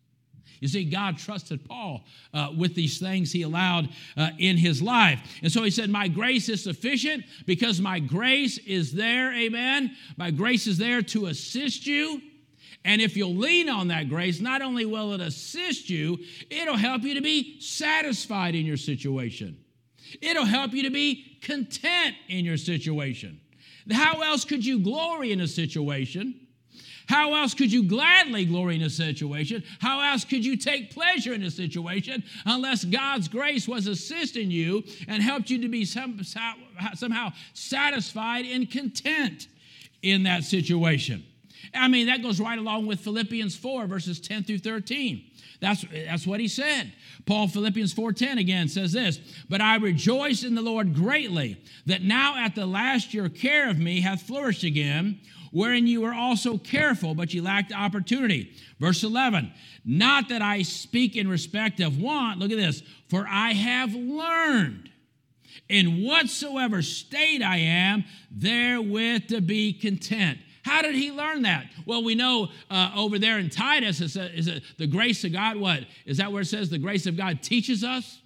You 0.60 0.68
see, 0.68 0.84
God 0.84 1.18
trusted 1.18 1.64
Paul 1.64 2.04
uh, 2.32 2.52
with 2.56 2.74
these 2.74 2.98
things 2.98 3.32
he 3.32 3.42
allowed 3.42 3.88
uh, 4.16 4.30
in 4.38 4.56
his 4.56 4.82
life. 4.82 5.20
And 5.42 5.52
so 5.52 5.62
he 5.62 5.70
said, 5.70 5.90
My 5.90 6.08
grace 6.08 6.48
is 6.48 6.62
sufficient 6.62 7.24
because 7.46 7.80
my 7.80 7.98
grace 7.98 8.58
is 8.58 8.92
there, 8.92 9.32
amen. 9.34 9.96
My 10.16 10.30
grace 10.30 10.66
is 10.66 10.78
there 10.78 11.02
to 11.02 11.26
assist 11.26 11.86
you. 11.86 12.22
And 12.84 13.02
if 13.02 13.16
you'll 13.16 13.34
lean 13.34 13.68
on 13.68 13.88
that 13.88 14.08
grace, 14.08 14.40
not 14.40 14.62
only 14.62 14.84
will 14.84 15.12
it 15.12 15.20
assist 15.20 15.90
you, 15.90 16.18
it'll 16.50 16.76
help 16.76 17.02
you 17.02 17.14
to 17.14 17.20
be 17.20 17.60
satisfied 17.60 18.54
in 18.54 18.64
your 18.64 18.76
situation. 18.76 19.58
It'll 20.22 20.44
help 20.44 20.72
you 20.72 20.84
to 20.84 20.90
be 20.90 21.38
content 21.42 22.14
in 22.28 22.44
your 22.44 22.56
situation. 22.56 23.40
How 23.90 24.22
else 24.22 24.44
could 24.44 24.64
you 24.64 24.78
glory 24.78 25.32
in 25.32 25.40
a 25.40 25.48
situation? 25.48 26.45
How 27.08 27.34
else 27.34 27.54
could 27.54 27.72
you 27.72 27.84
gladly 27.84 28.44
glory 28.44 28.76
in 28.76 28.82
a 28.82 28.90
situation? 28.90 29.62
How 29.80 30.00
else 30.00 30.24
could 30.24 30.44
you 30.44 30.56
take 30.56 30.92
pleasure 30.92 31.32
in 31.32 31.42
a 31.42 31.50
situation 31.50 32.24
unless 32.44 32.84
God's 32.84 33.28
grace 33.28 33.68
was 33.68 33.86
assisting 33.86 34.50
you 34.50 34.82
and 35.06 35.22
helped 35.22 35.50
you 35.50 35.60
to 35.62 35.68
be 35.68 35.84
somehow 35.84 37.32
satisfied 37.54 38.44
and 38.46 38.70
content 38.70 39.46
in 40.02 40.24
that 40.24 40.44
situation? 40.44 41.24
I 41.74 41.88
mean, 41.88 42.06
that 42.06 42.22
goes 42.22 42.40
right 42.40 42.58
along 42.58 42.86
with 42.86 43.00
Philippians 43.00 43.56
4, 43.56 43.86
verses 43.86 44.20
10 44.20 44.44
through 44.44 44.58
13. 44.58 45.24
That's, 45.60 45.84
that's 45.90 46.26
what 46.26 46.40
he 46.40 46.48
said. 46.48 46.92
Paul 47.24 47.48
Philippians 47.48 47.94
4:10 47.94 48.38
again 48.38 48.68
says 48.68 48.92
this, 48.92 49.18
"But 49.48 49.60
I 49.60 49.76
rejoice 49.76 50.44
in 50.44 50.54
the 50.54 50.62
Lord 50.62 50.94
greatly 50.94 51.56
that 51.86 52.02
now 52.02 52.36
at 52.36 52.54
the 52.54 52.66
last 52.66 53.14
your 53.14 53.28
care 53.28 53.68
of 53.68 53.78
me 53.78 54.00
hath 54.00 54.22
flourished 54.22 54.64
again, 54.64 55.18
wherein 55.56 55.86
you 55.86 56.02
were 56.02 56.12
also 56.12 56.58
careful, 56.58 57.14
but 57.14 57.32
you 57.32 57.40
lacked 57.40 57.72
opportunity. 57.72 58.52
Verse 58.78 59.02
11, 59.02 59.50
not 59.86 60.28
that 60.28 60.42
I 60.42 60.60
speak 60.60 61.16
in 61.16 61.26
respect 61.26 61.80
of 61.80 61.98
want, 61.98 62.38
look 62.38 62.50
at 62.50 62.58
this, 62.58 62.82
for 63.08 63.26
I 63.26 63.54
have 63.54 63.94
learned 63.94 64.90
in 65.70 66.04
whatsoever 66.04 66.82
state 66.82 67.42
I 67.42 67.56
am, 67.56 68.04
therewith 68.30 69.28
to 69.28 69.40
be 69.40 69.72
content. 69.72 70.38
How 70.62 70.82
did 70.82 70.94
he 70.94 71.10
learn 71.10 71.42
that? 71.42 71.64
Well, 71.86 72.04
we 72.04 72.14
know 72.14 72.48
uh, 72.70 72.90
over 72.94 73.18
there 73.18 73.38
in 73.38 73.48
Titus, 73.48 74.02
is 74.02 74.60
the 74.76 74.86
grace 74.86 75.24
of 75.24 75.32
God, 75.32 75.56
what? 75.56 75.84
Is 76.04 76.18
that 76.18 76.32
where 76.32 76.42
it 76.42 76.46
says 76.46 76.68
the 76.68 76.76
grace 76.76 77.06
of 77.06 77.16
God 77.16 77.42
teaches 77.42 77.82
us? 77.82 78.20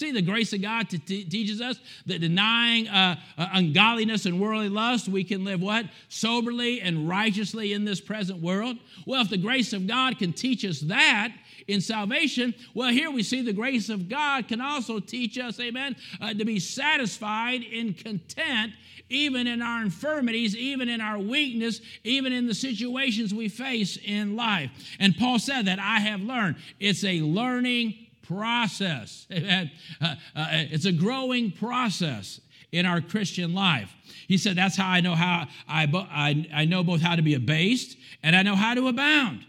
See, 0.00 0.12
the 0.12 0.22
grace 0.22 0.54
of 0.54 0.62
God 0.62 0.88
t- 0.88 1.24
teaches 1.24 1.60
us 1.60 1.78
that 2.06 2.22
denying 2.22 2.88
uh, 2.88 3.16
uh, 3.36 3.48
ungodliness 3.52 4.24
and 4.24 4.40
worldly 4.40 4.70
lust, 4.70 5.10
we 5.10 5.22
can 5.22 5.44
live 5.44 5.60
what? 5.60 5.84
Soberly 6.08 6.80
and 6.80 7.06
righteously 7.06 7.74
in 7.74 7.84
this 7.84 8.00
present 8.00 8.40
world. 8.40 8.78
Well, 9.04 9.20
if 9.20 9.28
the 9.28 9.36
grace 9.36 9.74
of 9.74 9.86
God 9.86 10.18
can 10.18 10.32
teach 10.32 10.64
us 10.64 10.80
that 10.80 11.34
in 11.68 11.82
salvation, 11.82 12.54
well, 12.72 12.88
here 12.88 13.10
we 13.10 13.22
see 13.22 13.42
the 13.42 13.52
grace 13.52 13.90
of 13.90 14.08
God 14.08 14.48
can 14.48 14.62
also 14.62 15.00
teach 15.00 15.36
us, 15.36 15.60
amen, 15.60 15.96
uh, 16.18 16.32
to 16.32 16.46
be 16.46 16.58
satisfied 16.58 17.62
and 17.70 17.94
content 17.94 18.72
even 19.10 19.46
in 19.46 19.60
our 19.60 19.82
infirmities, 19.82 20.56
even 20.56 20.88
in 20.88 21.02
our 21.02 21.18
weakness, 21.18 21.82
even 22.04 22.32
in 22.32 22.46
the 22.46 22.54
situations 22.54 23.34
we 23.34 23.50
face 23.50 23.98
in 24.02 24.34
life. 24.34 24.70
And 24.98 25.14
Paul 25.14 25.38
said 25.38 25.66
that 25.66 25.78
I 25.78 26.00
have 26.00 26.22
learned. 26.22 26.56
It's 26.78 27.04
a 27.04 27.20
learning 27.20 28.06
process. 28.30 29.26
Uh, 30.00 30.14
uh, 30.34 30.46
it's 30.52 30.86
a 30.86 30.92
growing 30.92 31.50
process. 31.52 32.40
in 32.72 32.86
our 32.86 33.00
Christian 33.00 33.52
life. 33.52 33.92
He 34.28 34.38
said, 34.38 34.56
That's 34.56 34.76
how 34.76 34.88
I 34.88 35.00
know 35.00 35.14
how 35.14 35.48
I, 35.68 35.88
I, 35.92 36.46
I 36.54 36.64
know 36.64 36.84
both 36.84 37.00
how 37.00 37.16
to 37.16 37.22
be 37.22 37.34
abased 37.34 37.98
and 38.22 38.36
I 38.36 38.42
know 38.42 38.54
how 38.54 38.74
to 38.74 38.86
abound. 38.88 39.44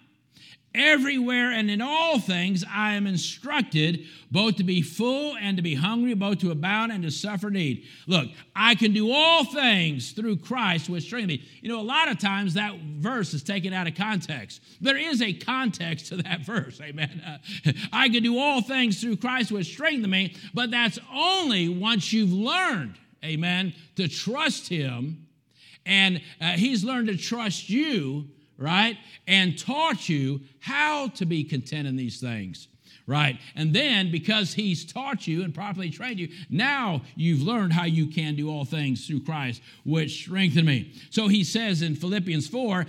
Everywhere 0.73 1.51
and 1.51 1.69
in 1.69 1.81
all 1.81 2.17
things 2.17 2.63
I 2.69 2.93
am 2.93 3.05
instructed 3.05 4.05
both 4.31 4.55
to 4.55 4.63
be 4.63 4.81
full 4.81 5.35
and 5.35 5.57
to 5.57 5.63
be 5.63 5.75
hungry, 5.75 6.13
both 6.13 6.39
to 6.39 6.51
abound 6.51 6.93
and 6.93 7.03
to 7.03 7.11
suffer 7.11 7.49
need. 7.49 7.83
Look, 8.07 8.29
I 8.55 8.75
can 8.75 8.93
do 8.93 9.11
all 9.11 9.43
things 9.43 10.13
through 10.13 10.37
Christ 10.37 10.89
which 10.89 11.03
strengthens 11.03 11.41
me. 11.41 11.49
You 11.61 11.67
know, 11.67 11.81
a 11.81 11.83
lot 11.83 12.09
of 12.09 12.19
times 12.19 12.53
that 12.53 12.79
verse 12.79 13.33
is 13.33 13.43
taken 13.43 13.73
out 13.73 13.87
of 13.87 13.95
context. 13.95 14.61
There 14.79 14.95
is 14.95 15.21
a 15.21 15.33
context 15.33 16.07
to 16.07 16.17
that 16.17 16.41
verse, 16.45 16.79
amen. 16.79 17.21
Uh, 17.25 17.71
I 17.93 18.07
can 18.07 18.23
do 18.23 18.39
all 18.39 18.61
things 18.61 19.01
through 19.01 19.17
Christ 19.17 19.51
which 19.51 19.67
strengthens 19.67 20.07
me, 20.07 20.35
but 20.53 20.71
that's 20.71 20.97
only 21.13 21.67
once 21.67 22.13
you've 22.13 22.31
learned, 22.31 22.95
amen, 23.25 23.73
to 23.97 24.07
trust 24.07 24.69
Him 24.69 25.27
and 25.85 26.21
uh, 26.39 26.51
He's 26.51 26.85
learned 26.85 27.07
to 27.07 27.17
trust 27.17 27.69
you 27.69 28.29
right? 28.61 28.97
And 29.27 29.57
taught 29.57 30.07
you 30.07 30.41
how 30.59 31.07
to 31.09 31.25
be 31.25 31.43
content 31.43 31.87
in 31.87 31.95
these 31.95 32.21
things, 32.21 32.67
right? 33.07 33.39
And 33.55 33.73
then 33.73 34.11
because 34.11 34.53
he's 34.53 34.85
taught 34.85 35.27
you 35.27 35.43
and 35.43 35.53
properly 35.53 35.89
trained 35.89 36.19
you, 36.19 36.29
now 36.49 37.01
you've 37.15 37.41
learned 37.41 37.73
how 37.73 37.85
you 37.85 38.07
can 38.07 38.35
do 38.35 38.49
all 38.49 38.63
things 38.63 39.07
through 39.07 39.23
Christ, 39.23 39.61
which 39.83 40.11
strengthen 40.23 40.65
me. 40.65 40.93
So 41.09 41.27
he 41.27 41.43
says 41.43 41.81
in 41.81 41.95
Philippians 41.95 42.47
4, 42.47 42.85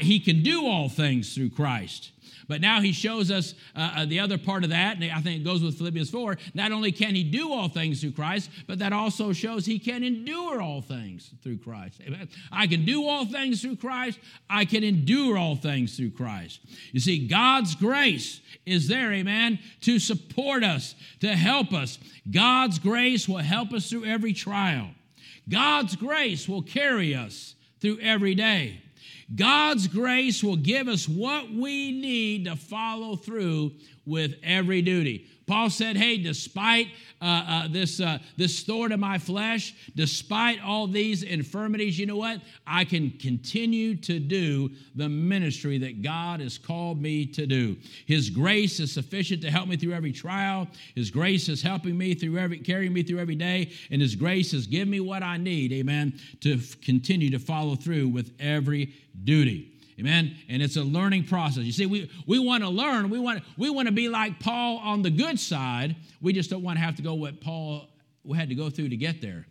he 0.00 0.20
can 0.20 0.42
do 0.42 0.66
all 0.66 0.88
things 0.88 1.34
through 1.34 1.50
Christ. 1.50 2.12
But 2.46 2.60
now 2.60 2.80
he 2.80 2.92
shows 2.92 3.30
us 3.30 3.54
uh, 3.74 3.92
uh, 3.96 4.04
the 4.06 4.20
other 4.20 4.38
part 4.38 4.64
of 4.64 4.70
that, 4.70 4.96
and 4.96 5.10
I 5.10 5.20
think 5.20 5.40
it 5.40 5.44
goes 5.44 5.62
with 5.62 5.76
Philippians 5.78 6.10
4. 6.10 6.38
Not 6.54 6.72
only 6.72 6.92
can 6.92 7.14
he 7.14 7.24
do 7.24 7.52
all 7.52 7.68
things 7.68 8.00
through 8.00 8.12
Christ, 8.12 8.50
but 8.66 8.78
that 8.78 8.92
also 8.92 9.32
shows 9.32 9.66
he 9.66 9.78
can 9.78 10.02
endure 10.02 10.60
all 10.60 10.80
things 10.80 11.30
through 11.42 11.58
Christ. 11.58 12.00
Amen. 12.06 12.28
I 12.52 12.66
can 12.66 12.84
do 12.84 13.06
all 13.06 13.26
things 13.26 13.62
through 13.62 13.76
Christ. 13.76 14.18
I 14.48 14.64
can 14.64 14.84
endure 14.84 15.36
all 15.36 15.56
things 15.56 15.96
through 15.96 16.10
Christ. 16.12 16.60
You 16.92 17.00
see, 17.00 17.26
God's 17.26 17.74
grace 17.74 18.40
is 18.66 18.88
there, 18.88 19.12
amen, 19.12 19.58
to 19.82 19.98
support 19.98 20.62
us, 20.62 20.94
to 21.20 21.34
help 21.34 21.72
us. 21.72 21.98
God's 22.30 22.78
grace 22.78 23.28
will 23.28 23.38
help 23.38 23.72
us 23.72 23.90
through 23.90 24.04
every 24.04 24.32
trial. 24.32 24.90
God's 25.48 25.96
grace 25.96 26.48
will 26.48 26.62
carry 26.62 27.14
us 27.14 27.54
through 27.80 27.98
every 28.00 28.34
day. 28.34 28.82
God's 29.34 29.86
grace 29.86 30.42
will 30.42 30.56
give 30.56 30.88
us 30.88 31.08
what 31.08 31.50
we 31.50 31.92
need 31.92 32.46
to 32.46 32.56
follow 32.56 33.16
through 33.16 33.72
with 34.06 34.34
every 34.42 34.80
duty. 34.80 35.26
Paul 35.48 35.70
said, 35.70 35.96
Hey, 35.96 36.18
despite 36.18 36.88
uh, 37.20 37.44
uh, 37.48 37.68
this, 37.68 38.00
uh, 38.00 38.18
this 38.36 38.62
thorn 38.62 38.92
in 38.92 39.00
my 39.00 39.18
flesh, 39.18 39.74
despite 39.96 40.62
all 40.62 40.86
these 40.86 41.22
infirmities, 41.22 41.98
you 41.98 42.06
know 42.06 42.16
what? 42.16 42.42
I 42.66 42.84
can 42.84 43.10
continue 43.18 43.96
to 43.96 44.20
do 44.20 44.70
the 44.94 45.08
ministry 45.08 45.78
that 45.78 46.02
God 46.02 46.40
has 46.40 46.58
called 46.58 47.00
me 47.00 47.26
to 47.26 47.46
do. 47.46 47.76
His 48.06 48.30
grace 48.30 48.78
is 48.78 48.92
sufficient 48.92 49.42
to 49.42 49.50
help 49.50 49.68
me 49.68 49.76
through 49.76 49.94
every 49.94 50.12
trial. 50.12 50.68
His 50.94 51.10
grace 51.10 51.48
is 51.48 51.62
helping 51.62 51.96
me 51.96 52.14
through 52.14 52.38
every, 52.38 52.58
carrying 52.58 52.92
me 52.92 53.02
through 53.02 53.18
every 53.18 53.34
day. 53.34 53.72
And 53.90 54.02
His 54.02 54.14
grace 54.14 54.52
has 54.52 54.66
given 54.66 54.90
me 54.90 55.00
what 55.00 55.22
I 55.22 55.38
need, 55.38 55.72
amen, 55.72 56.20
to 56.42 56.60
continue 56.82 57.30
to 57.30 57.38
follow 57.38 57.74
through 57.74 58.08
with 58.08 58.32
every 58.38 58.92
duty. 59.24 59.77
Amen. 59.98 60.36
And 60.48 60.62
it's 60.62 60.76
a 60.76 60.82
learning 60.82 61.24
process. 61.24 61.64
You 61.64 61.72
see, 61.72 61.86
we, 61.86 62.10
we 62.26 62.38
want 62.38 62.62
to 62.62 62.68
learn. 62.68 63.10
We 63.10 63.18
want, 63.18 63.42
we 63.56 63.68
want 63.68 63.88
to 63.88 63.92
be 63.92 64.08
like 64.08 64.38
Paul 64.38 64.78
on 64.78 65.02
the 65.02 65.10
good 65.10 65.40
side. 65.40 65.96
We 66.20 66.32
just 66.32 66.50
don't 66.50 66.62
want 66.62 66.78
to 66.78 66.84
have 66.84 66.96
to 66.96 67.02
go 67.02 67.14
what 67.14 67.40
Paul 67.40 67.88
had 68.34 68.48
to 68.50 68.54
go 68.54 68.70
through 68.70 68.90
to 68.90 68.96
get 68.96 69.20
there. 69.20 69.46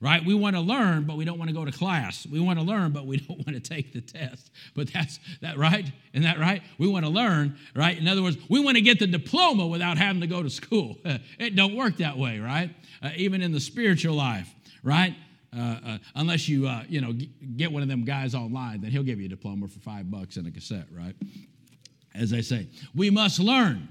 Right? 0.00 0.24
We 0.24 0.34
want 0.34 0.54
to 0.54 0.60
learn, 0.60 1.04
but 1.04 1.16
we 1.16 1.24
don't 1.24 1.38
want 1.38 1.48
to 1.48 1.54
go 1.54 1.64
to 1.64 1.72
class. 1.72 2.24
We 2.24 2.38
want 2.38 2.58
to 2.58 2.64
learn, 2.64 2.92
but 2.92 3.06
we 3.06 3.16
don't 3.28 3.38
want 3.38 3.54
to 3.54 3.60
take 3.60 3.92
the 3.92 4.00
test. 4.00 4.50
But 4.74 4.92
that's 4.92 5.18
that 5.42 5.58
right? 5.58 5.86
Isn't 6.12 6.24
that 6.24 6.38
right? 6.38 6.62
We 6.78 6.88
want 6.88 7.04
to 7.04 7.10
learn, 7.10 7.56
right? 7.74 7.96
In 7.96 8.06
other 8.08 8.22
words, 8.22 8.36
we 8.48 8.60
want 8.60 8.76
to 8.76 8.80
get 8.80 8.98
the 8.98 9.08
diploma 9.08 9.66
without 9.66 9.98
having 9.98 10.20
to 10.20 10.28
go 10.28 10.42
to 10.42 10.50
school. 10.50 10.98
it 11.38 11.56
don't 11.56 11.74
work 11.74 11.96
that 11.96 12.16
way, 12.16 12.38
right? 12.38 12.70
Uh, 13.02 13.10
even 13.16 13.42
in 13.42 13.52
the 13.52 13.60
spiritual 13.60 14.14
life, 14.14 14.52
right? 14.82 15.14
Uh, 15.56 15.76
uh, 15.86 15.98
unless 16.14 16.48
you, 16.48 16.66
uh, 16.66 16.82
you 16.88 17.00
know, 17.00 17.14
get 17.56 17.72
one 17.72 17.82
of 17.82 17.88
them 17.88 18.04
guys 18.04 18.34
online, 18.34 18.80
then 18.82 18.90
he'll 18.90 19.02
give 19.02 19.18
you 19.18 19.26
a 19.26 19.30
diploma 19.30 19.66
for 19.66 19.80
five 19.80 20.10
bucks 20.10 20.36
and 20.36 20.46
a 20.46 20.50
cassette, 20.50 20.86
right? 20.92 21.14
As 22.14 22.30
they 22.30 22.42
say, 22.42 22.66
we 22.94 23.08
must 23.10 23.38
learn. 23.38 23.88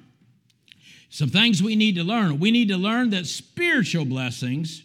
Some 1.10 1.30
things 1.30 1.64
we 1.64 1.76
need 1.76 1.96
to 1.96 2.04
learn. 2.04 2.40
We 2.40 2.52
need 2.52 2.68
to 2.68 2.78
learn 2.78 3.10
that 3.12 3.26
spiritual 3.26 4.06
blessings 4.06 4.84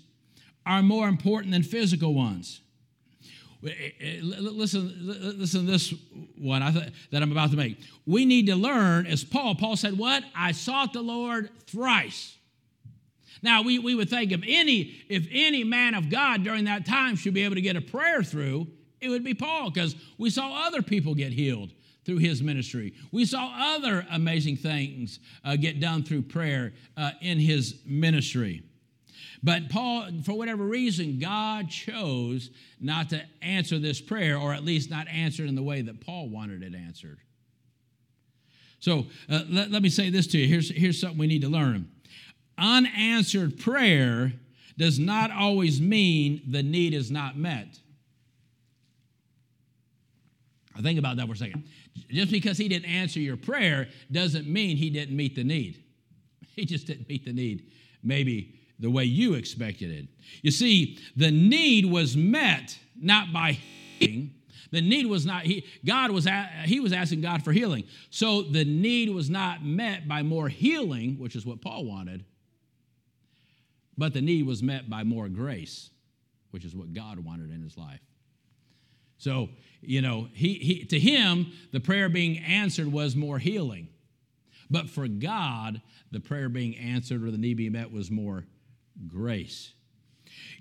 are 0.65 0.83
more 0.83 1.09
important 1.09 1.53
than 1.53 1.63
physical 1.63 2.15
ones. 2.15 2.61
Eh, 3.65 3.71
eh, 4.01 4.19
listen, 4.23 4.93
listen 5.39 5.67
to 5.67 5.71
this 5.71 5.95
one 6.37 6.63
I 6.63 6.73
th- 6.73 6.93
that 7.11 7.23
I'm 7.23 7.33
about 7.33 7.51
to 7.51 7.57
make. 7.57 7.79
We 8.07 8.25
need 8.25 8.47
to 8.47 8.57
learn, 8.57 9.07
as 9.07 9.25
Paul, 9.25 9.55
Paul 9.55 9.77
said, 9.77 9.99
What? 9.99 10.25
I 10.35 10.53
sought 10.53 10.93
the 10.93 11.03
Lord 11.03 11.51
thrice. 11.67 12.37
Now, 13.43 13.63
we, 13.63 13.79
we 13.79 13.95
would 13.95 14.09
think 14.09 14.31
if 14.31 14.43
any, 14.47 15.03
if 15.09 15.27
any 15.31 15.65
man 15.65 15.95
of 15.95 16.09
God 16.09 16.45
during 16.45 16.65
that 16.65 16.87
time 16.87 17.17
should 17.17 17.35
be 17.35 17.43
able 17.43 17.57
to 17.57 17.61
get 17.61 17.77
a 17.77 17.81
prayer 17.81 18.23
through, 18.23 18.69
it 19.01 19.09
would 19.09 19.25
be 19.25 19.35
Paul, 19.35 19.71
because 19.71 19.97
we 20.17 20.31
saw 20.31 20.67
other 20.67 20.81
people 20.81 21.15
get 21.15 21.33
healed 21.33 21.73
through 22.05 22.19
his 22.19 22.43
ministry. 22.43 22.95
We 23.11 23.25
saw 23.25 23.53
other 23.77 24.07
amazing 24.11 24.57
things 24.57 25.19
uh, 25.45 25.57
get 25.57 25.81
done 25.81 26.05
through 26.05 26.23
prayer 26.23 26.73
uh, 26.97 27.13
in 27.21 27.39
his 27.39 27.81
ministry. 27.85 28.63
But 29.43 29.69
Paul, 29.69 30.09
for 30.25 30.35
whatever 30.35 30.65
reason, 30.65 31.19
God 31.19 31.69
chose 31.69 32.51
not 32.81 33.11
to 33.11 33.23
answer 33.41 33.79
this 33.81 34.01
prayer, 34.01 34.39
or 34.39 34.53
at 34.53 34.65
least 34.65 34.89
not 34.89 35.09
answer 35.09 35.45
it 35.45 35.49
in 35.49 35.57
the 35.57 35.63
way 35.63 35.83
that 35.83 36.01
Paul 36.01 36.29
wanted 36.29 36.63
it 36.63 36.75
answered. 36.77 37.19
So 38.79 39.07
uh, 39.29 39.43
let, 39.49 39.71
let 39.71 39.83
me 39.83 39.89
say 39.89 40.11
this 40.11 40.29
to 40.29 40.39
you. 40.39 40.47
Here's, 40.47 40.71
here's 40.71 41.01
something 41.01 41.19
we 41.19 41.27
need 41.27 41.43
to 41.43 41.49
learn 41.49 41.89
unanswered 42.59 43.59
prayer 43.59 44.33
does 44.79 44.99
not 44.99 45.31
always 45.31 45.81
mean 45.81 46.43
the 46.49 46.63
need 46.63 46.95
is 46.95 47.11
not 47.11 47.37
met. 47.37 47.79
I 50.77 50.81
think 50.81 50.99
about 50.99 51.17
that 51.19 51.27
for 51.27 51.35
a 51.35 51.37
second. 51.37 51.65
Just 52.11 52.31
because 52.31 52.57
he 52.57 52.69
didn't 52.69 52.87
answer 52.89 53.21
your 53.21 53.37
prayer 53.37 53.89
doesn't 54.11 54.47
mean 54.47 54.77
he 54.77 54.91
didn't 54.91 55.17
meet 55.17 55.37
the 55.37 55.45
need. 55.45 55.79
He 56.55 56.67
just 56.67 56.87
didn't 56.87 57.09
meet 57.09 57.25
the 57.25 57.33
need, 57.33 57.71
maybe 58.03 58.61
the 58.79 58.91
way 58.91 59.05
you 59.05 59.33
expected 59.33 59.91
it. 59.91 60.07
You 60.43 60.51
see, 60.51 60.99
the 61.17 61.31
need 61.31 61.87
was 61.87 62.15
met 62.15 62.79
not 62.95 63.33
by 63.33 63.53
healing. 63.53 64.35
The 64.71 64.83
need 64.83 65.07
was 65.07 65.25
not 65.25 65.45
he 65.45 65.65
God 65.83 66.11
was 66.11 66.29
he 66.65 66.81
was 66.81 66.93
asking 66.93 67.23
God 67.23 67.43
for 67.43 67.53
healing. 67.53 67.85
So 68.11 68.43
the 68.43 68.67
need 68.67 69.09
was 69.09 69.31
not 69.31 69.65
met 69.65 70.07
by 70.07 70.23
more 70.23 70.49
healing, 70.49 71.19
which 71.19 71.37
is 71.37 71.47
what 71.47 71.63
Paul 71.63 71.87
wanted. 71.87 72.27
But 73.97 74.15
the 74.15 74.23
need 74.23 74.47
was 74.47 74.63
met 74.63 74.89
by 74.89 75.05
more 75.05 75.29
grace, 75.29 75.91
which 76.51 76.65
is 76.65 76.75
what 76.75 76.93
God 76.93 77.19
wanted 77.19 77.51
in 77.51 77.63
his 77.63 77.77
life. 77.77 78.01
So, 79.19 79.51
you 79.81 80.03
know, 80.03 80.29
he, 80.33 80.55
he, 80.55 80.85
to 80.87 80.99
him, 80.99 81.53
the 81.73 81.81
prayer 81.81 82.09
being 82.09 82.39
answered 82.39 82.91
was 82.91 83.15
more 83.15 83.39
healing. 83.39 83.89
But 84.71 84.89
for 84.89 85.07
God, 85.07 85.83
the 86.11 86.21
prayer 86.21 86.49
being 86.49 86.77
answered 86.77 87.23
or 87.23 87.31
the 87.31 87.39
need 87.39 87.59
being 87.59 87.73
met 87.73 87.93
was 87.93 88.11
more 88.11 88.47
grace. 89.07 89.73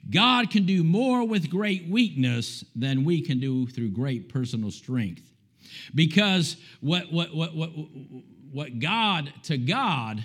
God 0.09 0.49
can 0.51 0.65
do 0.65 0.83
more 0.83 1.25
with 1.25 1.49
great 1.49 1.87
weakness 1.87 2.65
than 2.75 3.03
we 3.03 3.21
can 3.21 3.39
do 3.39 3.67
through 3.67 3.91
great 3.91 4.29
personal 4.29 4.71
strength. 4.71 5.31
Because 5.95 6.57
what, 6.81 7.11
what, 7.11 7.33
what, 7.33 7.55
what, 7.55 7.69
what 8.51 8.79
God, 8.79 9.31
to 9.43 9.57
God, 9.57 10.23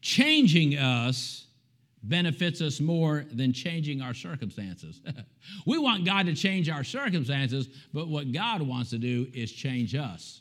changing 0.00 0.76
us 0.78 1.46
benefits 2.02 2.60
us 2.60 2.80
more 2.80 3.26
than 3.32 3.52
changing 3.52 4.00
our 4.00 4.14
circumstances. 4.14 5.02
we 5.66 5.78
want 5.78 6.04
God 6.04 6.26
to 6.26 6.34
change 6.34 6.68
our 6.68 6.84
circumstances, 6.84 7.68
but 7.92 8.08
what 8.08 8.32
God 8.32 8.62
wants 8.62 8.90
to 8.90 8.98
do 8.98 9.26
is 9.34 9.52
change 9.52 9.94
us. 9.94 10.40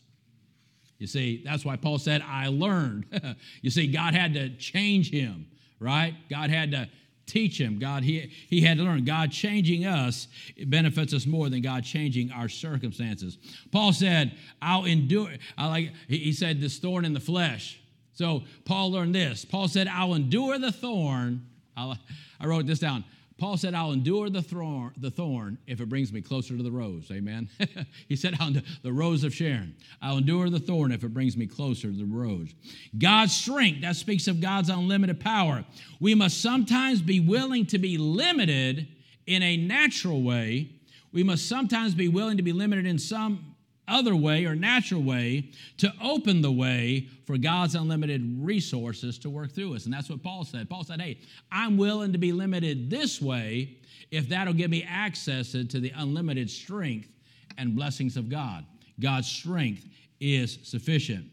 You 0.97 1.07
see, 1.07 1.41
that's 1.45 1.65
why 1.65 1.75
Paul 1.77 1.97
said, 1.97 2.23
I 2.25 2.47
learned. 2.47 3.05
you 3.61 3.69
see, 3.69 3.87
God 3.87 4.13
had 4.13 4.33
to 4.33 4.49
change 4.57 5.09
him, 5.09 5.47
right? 5.79 6.13
God 6.29 6.49
had 6.49 6.71
to 6.71 6.89
teach 7.25 7.59
him. 7.59 7.79
God, 7.79 8.03
he, 8.03 8.31
he 8.47 8.61
had 8.61 8.77
to 8.77 8.83
learn. 8.83 9.05
God 9.05 9.31
changing 9.31 9.85
us 9.85 10.27
benefits 10.65 11.13
us 11.13 11.25
more 11.25 11.49
than 11.49 11.61
God 11.61 11.83
changing 11.83 12.31
our 12.31 12.49
circumstances. 12.49 13.37
Paul 13.71 13.93
said, 13.93 14.35
I'll 14.61 14.85
endure. 14.85 15.29
I 15.57 15.67
like, 15.67 15.93
he 16.07 16.33
said, 16.33 16.59
this 16.59 16.79
thorn 16.79 17.05
in 17.05 17.13
the 17.13 17.19
flesh. 17.19 17.79
So 18.13 18.43
Paul 18.65 18.91
learned 18.91 19.15
this. 19.15 19.45
Paul 19.45 19.69
said, 19.69 19.87
I'll 19.87 20.15
endure 20.15 20.59
the 20.59 20.73
thorn 20.73 21.45
I'll, 21.79 21.97
i 22.39 22.45
wrote 22.45 22.65
this 22.65 22.79
down. 22.79 23.03
Paul 23.37 23.55
said, 23.55 23.73
I'll 23.73 23.93
endure 23.93 24.29
the 24.29 24.41
thorn, 24.41 24.91
the 24.97 25.09
thorn 25.09 25.57
if 25.65 25.79
it 25.79 25.87
brings 25.87 26.11
me 26.11 26.19
closer 26.19 26.57
to 26.57 26.61
the 26.61 26.71
rose. 26.71 27.09
Amen. 27.09 27.49
he 28.09 28.17
said, 28.17 28.37
the 28.83 28.91
rose 28.91 29.23
of 29.23 29.33
Sharon. 29.33 29.75
I'll 30.01 30.17
endure 30.17 30.49
the 30.49 30.59
thorn 30.59 30.91
if 30.91 31.05
it 31.05 31.13
brings 31.13 31.37
me 31.37 31.47
closer 31.47 31.89
to 31.89 31.97
the 31.97 32.05
rose. 32.05 32.53
God's 32.97 33.33
strength, 33.33 33.81
that 33.81 33.95
speaks 33.95 34.27
of 34.27 34.41
God's 34.41 34.67
unlimited 34.67 35.21
power. 35.21 35.63
We 36.01 36.15
must 36.15 36.41
sometimes 36.41 37.01
be 37.01 37.21
willing 37.21 37.65
to 37.67 37.77
be 37.77 37.97
limited 37.97 38.89
in 39.25 39.41
a 39.41 39.55
natural 39.55 40.21
way. 40.21 40.71
We 41.13 41.23
must 41.23 41.47
sometimes 41.47 41.95
be 41.95 42.09
willing 42.09 42.37
to 42.37 42.43
be 42.43 42.51
limited 42.51 42.85
in 42.85 42.99
some 42.99 43.48
other 43.89 44.15
way 44.15 44.45
or 44.45 44.55
natural 44.55 45.01
way 45.01 45.49
to 45.77 45.91
open 46.01 46.41
the 46.41 46.51
way 46.51 47.07
for 47.25 47.37
God's 47.37 47.75
unlimited 47.75 48.37
resources 48.39 49.17
to 49.19 49.29
work 49.29 49.51
through 49.51 49.75
us. 49.75 49.85
And 49.85 49.93
that's 49.93 50.09
what 50.09 50.23
Paul 50.23 50.45
said. 50.45 50.69
Paul 50.69 50.83
said, 50.83 51.01
Hey, 51.01 51.19
I'm 51.51 51.77
willing 51.77 52.11
to 52.13 52.17
be 52.17 52.31
limited 52.31 52.89
this 52.89 53.21
way 53.21 53.77
if 54.11 54.29
that'll 54.29 54.53
give 54.53 54.71
me 54.71 54.85
access 54.87 55.51
to 55.51 55.63
the 55.63 55.91
unlimited 55.95 56.49
strength 56.49 57.09
and 57.57 57.75
blessings 57.75 58.17
of 58.17 58.29
God. 58.29 58.65
God's 58.99 59.27
strength 59.27 59.85
is 60.19 60.59
sufficient. 60.63 61.25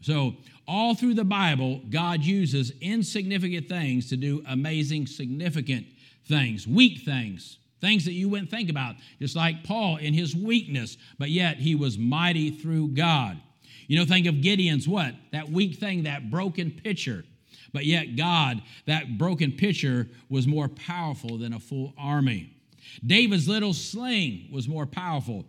So, 0.00 0.36
all 0.66 0.94
through 0.94 1.14
the 1.14 1.24
Bible, 1.24 1.80
God 1.88 2.22
uses 2.22 2.72
insignificant 2.82 3.70
things 3.70 4.10
to 4.10 4.16
do 4.16 4.44
amazing, 4.46 5.06
significant 5.06 5.86
things, 6.26 6.66
weak 6.66 7.00
things 7.06 7.56
Things 7.80 8.04
that 8.04 8.12
you 8.12 8.28
wouldn't 8.28 8.50
think 8.50 8.70
about, 8.70 8.96
just 9.20 9.36
like 9.36 9.64
Paul 9.64 9.96
in 9.98 10.14
his 10.14 10.34
weakness, 10.34 10.96
but 11.18 11.30
yet 11.30 11.58
he 11.58 11.74
was 11.74 11.96
mighty 11.96 12.50
through 12.50 12.88
God. 12.88 13.40
You 13.86 13.98
know, 13.98 14.04
think 14.04 14.26
of 14.26 14.40
Gideon's 14.40 14.88
what? 14.88 15.14
That 15.32 15.50
weak 15.50 15.76
thing, 15.76 16.02
that 16.02 16.30
broken 16.30 16.70
pitcher. 16.70 17.24
But 17.72 17.84
yet, 17.84 18.16
God, 18.16 18.62
that 18.86 19.18
broken 19.18 19.52
pitcher, 19.52 20.08
was 20.28 20.46
more 20.46 20.68
powerful 20.68 21.38
than 21.38 21.52
a 21.52 21.60
full 21.60 21.94
army. 21.98 22.52
David's 23.06 23.48
little 23.48 23.74
sling 23.74 24.48
was 24.52 24.68
more 24.68 24.86
powerful 24.86 25.44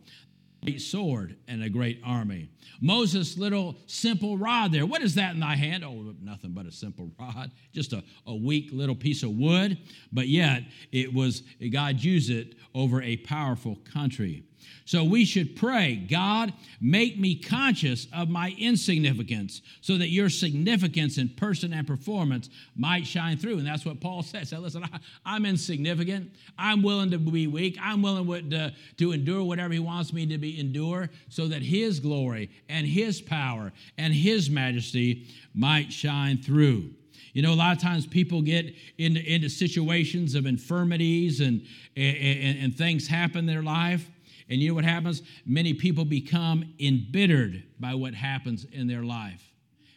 than 0.61 0.67
a 0.67 0.71
great 0.71 0.81
sword 0.81 1.35
and 1.47 1.63
a 1.63 1.69
great 1.69 2.01
army. 2.03 2.49
Moses' 2.81 3.37
little 3.37 3.75
simple 3.87 4.37
rod 4.37 4.71
there. 4.71 4.85
What 4.85 5.01
is 5.01 5.15
that 5.15 5.33
in 5.33 5.39
thy 5.39 5.55
hand? 5.55 5.83
Oh, 5.83 6.13
nothing 6.21 6.51
but 6.51 6.65
a 6.65 6.71
simple 6.71 7.11
rod, 7.19 7.51
just 7.73 7.93
a, 7.93 8.03
a 8.25 8.35
weak 8.35 8.69
little 8.71 8.95
piece 8.95 9.23
of 9.23 9.31
wood. 9.31 9.77
But 10.11 10.27
yet, 10.27 10.63
it 10.91 11.13
was 11.13 11.43
God 11.71 11.99
used 11.99 12.29
it 12.29 12.55
over 12.73 13.01
a 13.01 13.17
powerful 13.17 13.77
country. 13.91 14.43
So 14.89 15.03
we 15.03 15.23
should 15.23 15.55
pray, 15.55 15.95
God, 15.95 16.51
make 16.81 17.19
me 17.19 17.35
conscious 17.35 18.07
of 18.11 18.27
my 18.27 18.55
insignificance 18.57 19.61
so 19.81 19.97
that 19.97 20.09
your 20.09 20.29
significance 20.29 21.19
in 21.19 21.29
person 21.29 21.73
and 21.73 21.85
performance 21.85 22.49
might 22.75 23.05
shine 23.05 23.37
through. 23.37 23.59
And 23.59 23.67
that's 23.67 23.85
what 23.85 24.01
Paul 24.01 24.23
says. 24.23 24.49
So 24.49 24.59
listen, 24.59 24.83
I, 25.25 25.35
am 25.35 25.45
insignificant. 25.45 26.31
I'm 26.57 26.81
willing 26.81 27.11
to 27.11 27.19
be 27.19 27.45
weak. 27.45 27.77
I'm 27.79 28.01
willing 28.01 28.49
to, 28.49 28.73
to 28.97 29.11
endure 29.11 29.43
whatever 29.43 29.73
he 29.73 29.79
wants 29.79 30.11
me 30.11 30.25
to 30.25 30.39
be 30.39 30.59
endure 30.59 31.11
so 31.29 31.47
that 31.47 31.61
his 31.61 31.99
glory 31.99 32.49
and 32.67 32.85
his 32.85 33.21
power 33.21 33.71
and 33.97 34.13
his 34.13 34.49
majesty 34.49 35.27
might 35.53 35.91
shine 35.91 36.37
through. 36.41 36.91
You 37.33 37.43
know, 37.43 37.53
a 37.53 37.55
lot 37.55 37.75
of 37.75 37.81
times 37.81 38.07
people 38.07 38.41
get 38.41 38.73
into, 38.97 39.21
into 39.21 39.49
situations 39.49 40.35
of 40.35 40.45
infirmities 40.45 41.39
and, 41.41 41.65
and, 41.95 42.57
and 42.59 42.75
things 42.75 43.07
happen 43.07 43.39
in 43.39 43.45
their 43.45 43.63
life. 43.63 44.09
And 44.49 44.59
you 44.59 44.69
know 44.69 44.75
what 44.75 44.83
happens? 44.83 45.21
Many 45.45 45.73
people 45.73 46.05
become 46.05 46.73
embittered 46.79 47.63
by 47.79 47.93
what 47.93 48.15
happens 48.15 48.65
in 48.71 48.87
their 48.87 49.03
life. 49.03 49.43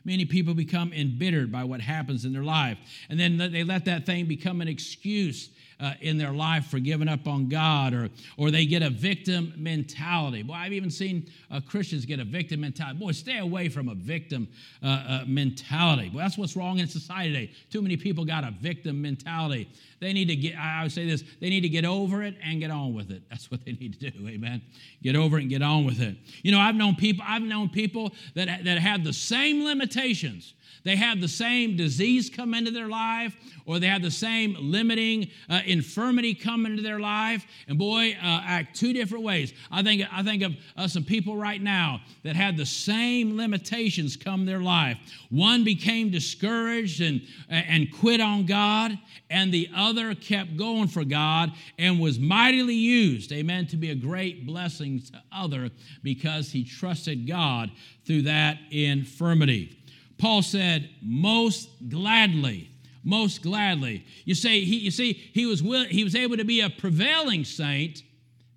Many 0.05 0.25
people 0.25 0.53
become 0.53 0.93
embittered 0.93 1.51
by 1.53 1.65
what 1.65 1.81
happens 1.81 2.25
in 2.25 2.33
their 2.33 2.43
life. 2.43 2.77
And 3.09 3.19
then 3.19 3.39
they 3.39 3.65
let 3.65 3.85
that 3.87 4.05
thing 4.05 4.27
become 4.27 4.61
an 4.61 4.69
excuse 4.69 5.49
uh, 5.83 5.95
in 6.01 6.17
their 6.17 6.33
life 6.33 6.67
for 6.67 6.79
giving 6.79 7.09
up 7.09 7.27
on 7.27 7.49
God, 7.49 7.93
or, 7.93 8.09
or 8.37 8.51
they 8.51 8.65
get 8.65 8.83
a 8.83 8.91
victim 8.91 9.53
mentality. 9.57 10.43
Boy, 10.43 10.55
I've 10.55 10.73
even 10.73 10.91
seen 10.91 11.29
uh, 11.51 11.61
Christians 11.61 12.07
get 12.07 12.21
a 12.21 12.25
victim 12.25 12.61
mentality. 12.61 12.99
Boy, 12.99 13.13
stay 13.13 13.39
away 13.39 13.69
from 13.69 13.89
a 13.89 13.95
victim 13.95 14.49
uh, 14.83 14.87
uh 14.87 15.25
mentality. 15.27 16.11
Well, 16.15 16.25
that's 16.25 16.39
what's 16.39 16.57
wrong 16.57 16.79
in 16.79 16.87
society 16.87 17.33
today. 17.33 17.53
Too 17.71 17.83
many 17.83 17.97
people 17.97 18.25
got 18.25 18.45
a 18.45 18.53
victim 18.53 19.03
mentality. 19.03 19.69
They 20.03 20.13
need 20.13 20.27
to 20.29 20.37
get, 20.37 20.59
I 20.59 20.83
would 20.83 20.91
say 20.91 21.07
this, 21.07 21.23
they 21.41 21.49
need 21.49 21.61
to 21.61 21.69
get 21.69 21.85
over 21.85 22.25
it 22.25 22.35
and 22.43 22.59
get 22.59 22.73
on 22.73 22.93
with 22.93 23.13
it. 23.13 23.23
That's 23.31 23.51
what 23.53 23.65
they 23.65 23.73
need 23.73 23.99
to 24.01 24.11
do, 24.11 24.29
amen. 24.29 24.63
Get 25.01 25.15
over 25.15 25.39
it 25.39 25.43
and 25.43 25.51
get 25.51 25.63
on 25.63 25.85
with 25.87 26.01
it. 26.01 26.17
You 26.43 26.51
know, 26.51 26.59
I've 26.59 26.75
known 26.75 26.97
people, 26.97 27.25
I've 27.27 27.43
known 27.43 27.69
people 27.69 28.13
that, 28.35 28.65
that 28.65 28.79
have 28.79 29.05
the 29.05 29.13
same 29.13 29.65
limitations 29.65 30.55
they 30.85 30.97
have 30.97 31.21
the 31.21 31.29
same 31.29 31.77
disease 31.77 32.29
come 32.29 32.55
into 32.55 32.71
their 32.71 32.89
life, 32.89 33.37
or 33.67 33.79
they 33.79 33.87
have 33.87 34.03
the 34.03 34.11
same 34.11 34.57
limiting 34.59 35.31
uh, 35.49 35.61
infirmity 35.65 36.35
come 36.35 36.67
into 36.67 36.83
their 36.83 36.99
life, 36.99 37.47
and 37.69 37.79
boy, 37.79 38.17
uh, 38.21 38.43
act 38.45 38.77
two 38.77 38.93
different 38.93 39.25
ways. 39.25 39.53
I 39.71 39.83
think, 39.83 40.03
I 40.13 40.23
think 40.23 40.43
of 40.43 40.53
uh, 40.77 40.89
some 40.89 41.05
people 41.05 41.37
right 41.37 41.63
now 41.63 42.01
that 42.25 42.35
had 42.35 42.57
the 42.57 42.67
same 42.67 43.37
limitations 43.37 44.17
come 44.17 44.45
their 44.45 44.61
life. 44.61 44.99
One 45.31 45.63
became 45.63 46.11
discouraged 46.11 47.01
and, 47.01 47.23
and 47.49 47.93
quit 47.93 48.21
on 48.21 48.47
God, 48.47 48.99
and 49.31 49.53
the 49.53 49.69
other 49.75 49.92
kept 50.15 50.57
going 50.57 50.89
for 50.89 51.05
God 51.05 51.53
and 51.79 52.01
was 52.01 52.19
mightily 52.19 52.75
used, 52.75 53.33
amen, 53.33 53.67
to 53.69 53.77
be 53.77 53.91
a 53.91 53.95
great 53.95 54.47
blessing 54.47 55.01
to 55.01 55.23
other 55.33 55.71
because 56.03 56.51
he 56.51 56.65
trusted 56.65 57.27
God 57.27 57.71
through 58.07 58.23
that 58.23 58.59
infirmity. 58.71 59.79
Paul 60.19 60.43
said, 60.43 60.89
most 61.03 61.69
gladly, 61.89 62.71
most 63.05 63.43
gladly. 63.43 64.05
You 64.25 64.35
say 64.35 64.65
he, 64.65 64.79
you 64.79 64.91
see, 64.91 65.13
he 65.13 65.47
was 65.47 65.63
will, 65.63 65.85
he 65.85 66.05
was 66.05 66.15
able 66.15 66.37
to 66.37 66.45
be 66.45 66.61
a 66.61 66.71
prevailing 66.71 67.45
saint 67.45 68.03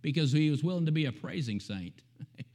because 0.01 0.31
he 0.31 0.51
was 0.51 0.63
willing 0.63 0.85
to 0.85 0.91
be 0.91 1.05
a 1.05 1.11
praising 1.11 1.59
saint. 1.59 2.01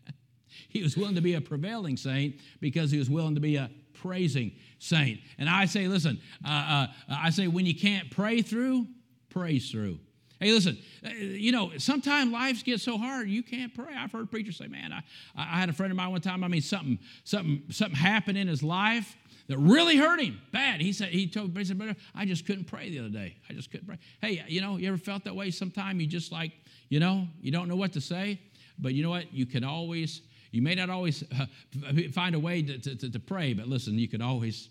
he 0.68 0.82
was 0.82 0.96
willing 0.96 1.16
to 1.16 1.20
be 1.20 1.34
a 1.34 1.40
prevailing 1.40 1.96
saint 1.96 2.36
because 2.60 2.90
he 2.90 2.98
was 2.98 3.10
willing 3.10 3.34
to 3.34 3.40
be 3.40 3.56
a 3.56 3.70
praising 4.00 4.52
saint. 4.78 5.20
And 5.38 5.48
I 5.48 5.66
say, 5.66 5.88
listen, 5.88 6.20
uh, 6.44 6.48
uh, 6.48 6.86
I 7.08 7.30
say 7.30 7.46
when 7.48 7.66
you 7.66 7.74
can't 7.74 8.10
pray 8.10 8.42
through, 8.42 8.86
praise 9.28 9.70
through. 9.70 9.98
Hey, 10.40 10.52
listen, 10.52 10.78
uh, 11.04 11.10
you 11.10 11.52
know, 11.52 11.72
sometimes 11.76 12.32
lives 12.32 12.62
get 12.62 12.80
so 12.80 12.96
hard 12.96 13.28
you 13.28 13.42
can't 13.42 13.74
pray. 13.74 13.94
I've 13.94 14.10
heard 14.10 14.30
preachers 14.30 14.56
say, 14.56 14.68
man, 14.68 14.92
I, 14.92 15.02
I 15.36 15.60
had 15.60 15.68
a 15.68 15.72
friend 15.74 15.92
of 15.92 15.96
mine 15.96 16.10
one 16.10 16.22
time, 16.22 16.42
I 16.42 16.48
mean, 16.48 16.62
something, 16.62 16.98
something, 17.24 17.62
something 17.68 17.96
happened 17.96 18.38
in 18.38 18.48
his 18.48 18.62
life 18.62 19.16
that 19.48 19.58
really 19.58 19.96
hurt 19.96 20.20
him 20.20 20.40
bad. 20.52 20.80
He 20.80 20.92
said, 20.92 21.08
he 21.08 21.26
told 21.26 21.54
me, 21.54 21.60
he 21.60 21.64
said, 21.66 21.96
I 22.14 22.24
just 22.24 22.46
couldn't 22.46 22.64
pray 22.64 22.88
the 22.88 23.00
other 23.00 23.10
day. 23.10 23.36
I 23.50 23.52
just 23.52 23.70
couldn't 23.70 23.86
pray. 23.86 23.98
Hey, 24.22 24.42
you 24.48 24.60
know, 24.60 24.78
you 24.78 24.88
ever 24.88 24.96
felt 24.96 25.24
that 25.24 25.36
way 25.36 25.50
sometime? 25.50 26.00
You 26.00 26.06
just 26.06 26.32
like, 26.32 26.52
you 26.88 27.00
know, 27.00 27.26
you 27.42 27.52
don't 27.52 27.68
know 27.68 27.76
what 27.76 27.92
to 27.92 28.00
say, 28.00 28.40
but 28.78 28.94
you 28.94 29.02
know 29.02 29.10
what? 29.10 29.34
You 29.34 29.44
can 29.44 29.62
always, 29.62 30.22
you 30.50 30.62
may 30.62 30.74
not 30.74 30.90
always 30.90 31.24
find 32.12 32.34
a 32.34 32.40
way 32.40 32.62
to, 32.62 32.78
to, 32.78 33.10
to 33.10 33.20
pray, 33.20 33.52
but 33.52 33.68
listen, 33.68 33.98
you 33.98 34.08
can 34.08 34.22
always, 34.22 34.70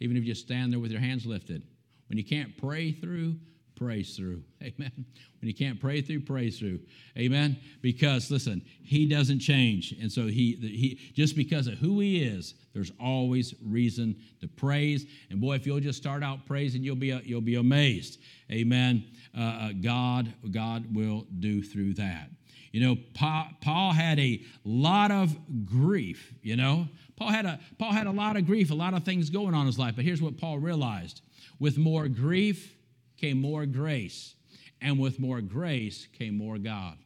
even 0.00 0.16
if 0.16 0.24
you 0.24 0.32
just 0.32 0.44
stand 0.44 0.72
there 0.72 0.80
with 0.80 0.90
your 0.90 1.00
hands 1.00 1.26
lifted, 1.26 1.62
when 2.08 2.18
you 2.18 2.24
can't 2.24 2.56
pray 2.58 2.92
through, 2.92 3.36
praise 3.76 4.16
through. 4.16 4.42
Amen. 4.62 4.92
When 5.40 5.48
you 5.48 5.54
can't 5.54 5.80
pray 5.80 6.00
through, 6.02 6.20
praise 6.20 6.58
through. 6.58 6.80
Amen. 7.18 7.58
Because 7.80 8.30
listen, 8.30 8.62
he 8.84 9.06
doesn't 9.08 9.40
change. 9.40 9.92
And 10.00 10.10
so 10.10 10.26
he 10.26 10.52
he 10.60 11.00
just 11.14 11.34
because 11.34 11.66
of 11.66 11.74
who 11.74 12.00
he 12.00 12.22
is, 12.22 12.54
there's 12.74 12.92
always 13.00 13.54
reason 13.64 14.16
to 14.40 14.48
praise. 14.48 15.06
And 15.30 15.40
boy, 15.40 15.54
if 15.54 15.66
you'll 15.66 15.80
just 15.80 15.98
start 15.98 16.22
out 16.22 16.46
praising, 16.46 16.82
you'll 16.84 16.96
be 16.96 17.18
you'll 17.24 17.40
be 17.40 17.56
amazed. 17.56 18.20
Amen. 18.50 19.04
Uh, 19.36 19.42
uh, 19.42 19.72
God 19.80 20.32
God 20.50 20.94
will 20.94 21.26
do 21.40 21.62
through 21.62 21.94
that. 21.94 22.30
You 22.72 22.80
know, 22.80 22.96
Paul 23.14 23.92
had 23.92 24.18
a 24.18 24.42
lot 24.64 25.10
of 25.10 25.36
grief, 25.66 26.32
you 26.42 26.56
know. 26.56 26.88
Paul 27.16 27.28
had 27.28 27.46
a 27.46 27.60
Paul 27.78 27.92
had 27.92 28.06
a 28.06 28.10
lot 28.10 28.36
of 28.36 28.46
grief, 28.46 28.70
a 28.70 28.74
lot 28.74 28.94
of 28.94 29.04
things 29.04 29.30
going 29.30 29.54
on 29.54 29.62
in 29.62 29.66
his 29.66 29.78
life, 29.78 29.94
but 29.94 30.04
here's 30.04 30.22
what 30.22 30.38
Paul 30.38 30.58
realized. 30.58 31.20
With 31.60 31.78
more 31.78 32.08
grief, 32.08 32.74
came 33.18 33.40
more 33.40 33.66
grace, 33.66 34.34
and 34.80 34.98
with 34.98 35.20
more 35.20 35.40
grace 35.40 36.08
came 36.18 36.36
more 36.36 36.58
God. 36.58 36.96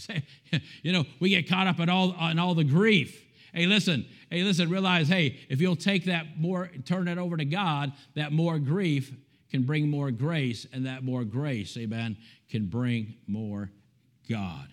you 0.83 0.91
know, 0.91 1.05
we 1.19 1.29
get 1.29 1.47
caught 1.47 1.67
up 1.67 1.79
in 1.79 1.89
all, 1.89 2.15
in 2.29 2.39
all 2.39 2.55
the 2.55 2.63
grief. 2.63 3.25
Hey, 3.53 3.65
listen, 3.65 4.05
hey, 4.29 4.43
listen, 4.43 4.69
realize, 4.69 5.07
hey, 5.07 5.39
if 5.49 5.59
you'll 5.59 5.75
take 5.75 6.05
that 6.05 6.39
more, 6.39 6.69
turn 6.85 7.07
it 7.07 7.17
over 7.17 7.35
to 7.35 7.45
God, 7.45 7.93
that 8.15 8.31
more 8.31 8.59
grief 8.59 9.11
can 9.49 9.63
bring 9.63 9.89
more 9.89 10.11
grace, 10.11 10.67
and 10.71 10.85
that 10.85 11.03
more 11.03 11.23
grace, 11.23 11.75
amen, 11.75 12.17
can 12.49 12.67
bring 12.67 13.15
more 13.25 13.71
God. 14.29 14.67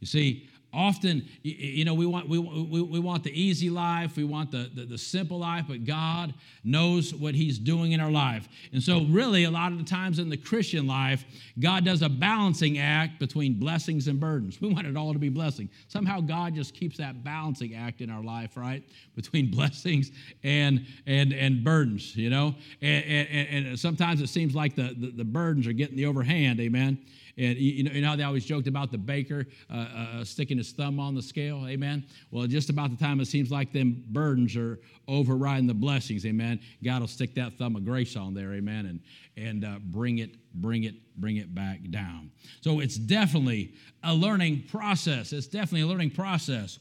You 0.00 0.06
see, 0.06 0.48
often 0.72 1.28
you 1.42 1.84
know 1.84 1.92
we 1.92 2.06
want 2.06 2.28
we, 2.28 2.38
we, 2.38 2.80
we 2.80 2.98
want 2.98 3.22
the 3.22 3.40
easy 3.40 3.68
life 3.68 4.16
we 4.16 4.24
want 4.24 4.50
the, 4.50 4.70
the, 4.74 4.86
the, 4.86 4.98
simple 4.98 5.38
life 5.38 5.66
but 5.68 5.84
god 5.84 6.32
knows 6.64 7.14
what 7.14 7.34
he's 7.34 7.58
doing 7.58 7.92
in 7.92 8.00
our 8.00 8.10
life. 8.10 8.48
And 8.72 8.82
so 8.82 9.04
really 9.04 9.44
a 9.44 9.50
lot 9.50 9.72
of 9.72 9.78
the 9.78 9.84
times 9.84 10.18
in 10.18 10.30
the 10.30 10.36
christian 10.36 10.86
life 10.86 11.24
god 11.60 11.84
does 11.84 12.00
a 12.00 12.08
balancing 12.08 12.78
act 12.78 13.18
between 13.18 13.54
blessings 13.58 14.08
and 14.08 14.18
burdens. 14.18 14.60
We 14.60 14.72
want 14.72 14.86
it 14.86 14.96
all 14.96 15.12
to 15.12 15.18
be 15.18 15.28
blessing. 15.28 15.68
Somehow 15.88 16.20
god 16.20 16.54
just 16.54 16.74
keeps 16.74 16.96
that 16.98 17.22
balancing 17.22 17.74
act 17.74 18.00
in 18.00 18.10
our 18.10 18.22
life 18.22 18.56
right? 18.56 18.82
Between 19.14 19.50
blessings 19.50 20.10
and 20.42 20.86
and 21.06 21.34
and 21.34 21.62
burdens 21.62 22.16
you 22.16 22.30
know? 22.30 22.54
And, 22.80 23.04
and, 23.04 23.66
and 23.66 23.78
sometimes 23.78 24.22
it 24.22 24.28
seems 24.28 24.54
like 24.54 24.74
the, 24.74 24.94
the, 24.98 25.10
the 25.10 25.24
burdens 25.24 25.66
are 25.66 25.72
getting 25.72 25.96
the 25.96 26.06
overhand 26.06 26.60
amen 26.60 26.98
and 27.38 27.56
you 27.56 27.84
know, 27.84 27.92
you 27.92 28.02
know 28.02 28.08
how 28.08 28.16
they 28.16 28.22
always 28.22 28.44
joked 28.44 28.66
about 28.66 28.90
the 28.90 28.98
baker 28.98 29.46
uh, 29.70 29.74
uh, 29.74 30.06
uh, 30.20 30.24
sticking 30.24 30.58
his 30.58 30.72
thumb 30.72 31.00
on 31.00 31.14
the 31.14 31.22
scale? 31.22 31.66
Amen. 31.66 32.04
Well, 32.30 32.46
just 32.46 32.68
about 32.68 32.90
the 32.90 33.02
time 33.02 33.20
it 33.20 33.26
seems 33.26 33.50
like 33.50 33.72
them 33.72 34.04
burdens 34.08 34.54
are 34.56 34.78
overriding 35.08 35.66
the 35.66 35.74
blessings. 35.74 36.26
Amen. 36.26 36.60
God 36.84 37.00
will 37.00 37.08
stick 37.08 37.34
that 37.36 37.54
thumb 37.54 37.76
of 37.76 37.84
grace 37.84 38.16
on 38.16 38.34
there. 38.34 38.52
Amen. 38.52 38.86
And 38.86 39.00
and 39.36 39.64
uh, 39.64 39.78
bring 39.82 40.18
it, 40.18 40.30
bring 40.54 40.84
it, 40.84 40.94
bring 41.16 41.38
it 41.38 41.54
back 41.54 41.78
down. 41.90 42.30
So 42.60 42.80
it's 42.80 42.96
definitely 42.96 43.72
a 44.02 44.14
learning 44.14 44.64
process. 44.70 45.32
It's 45.32 45.46
definitely 45.46 45.82
a 45.82 45.86
learning 45.86 46.10
process. 46.10 46.78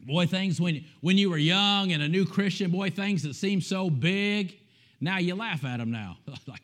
Boy, 0.00 0.26
things 0.26 0.60
when 0.60 0.84
when 1.02 1.18
you 1.18 1.28
were 1.28 1.38
young 1.38 1.92
and 1.92 2.02
a 2.02 2.08
new 2.08 2.24
Christian, 2.24 2.70
boy, 2.70 2.88
things 2.88 3.22
that 3.24 3.34
seem 3.34 3.60
so 3.60 3.90
big, 3.90 4.58
now 5.00 5.18
you 5.18 5.34
laugh 5.34 5.64
at 5.64 5.76
them 5.76 5.90
now. 5.90 6.16
like, 6.46 6.62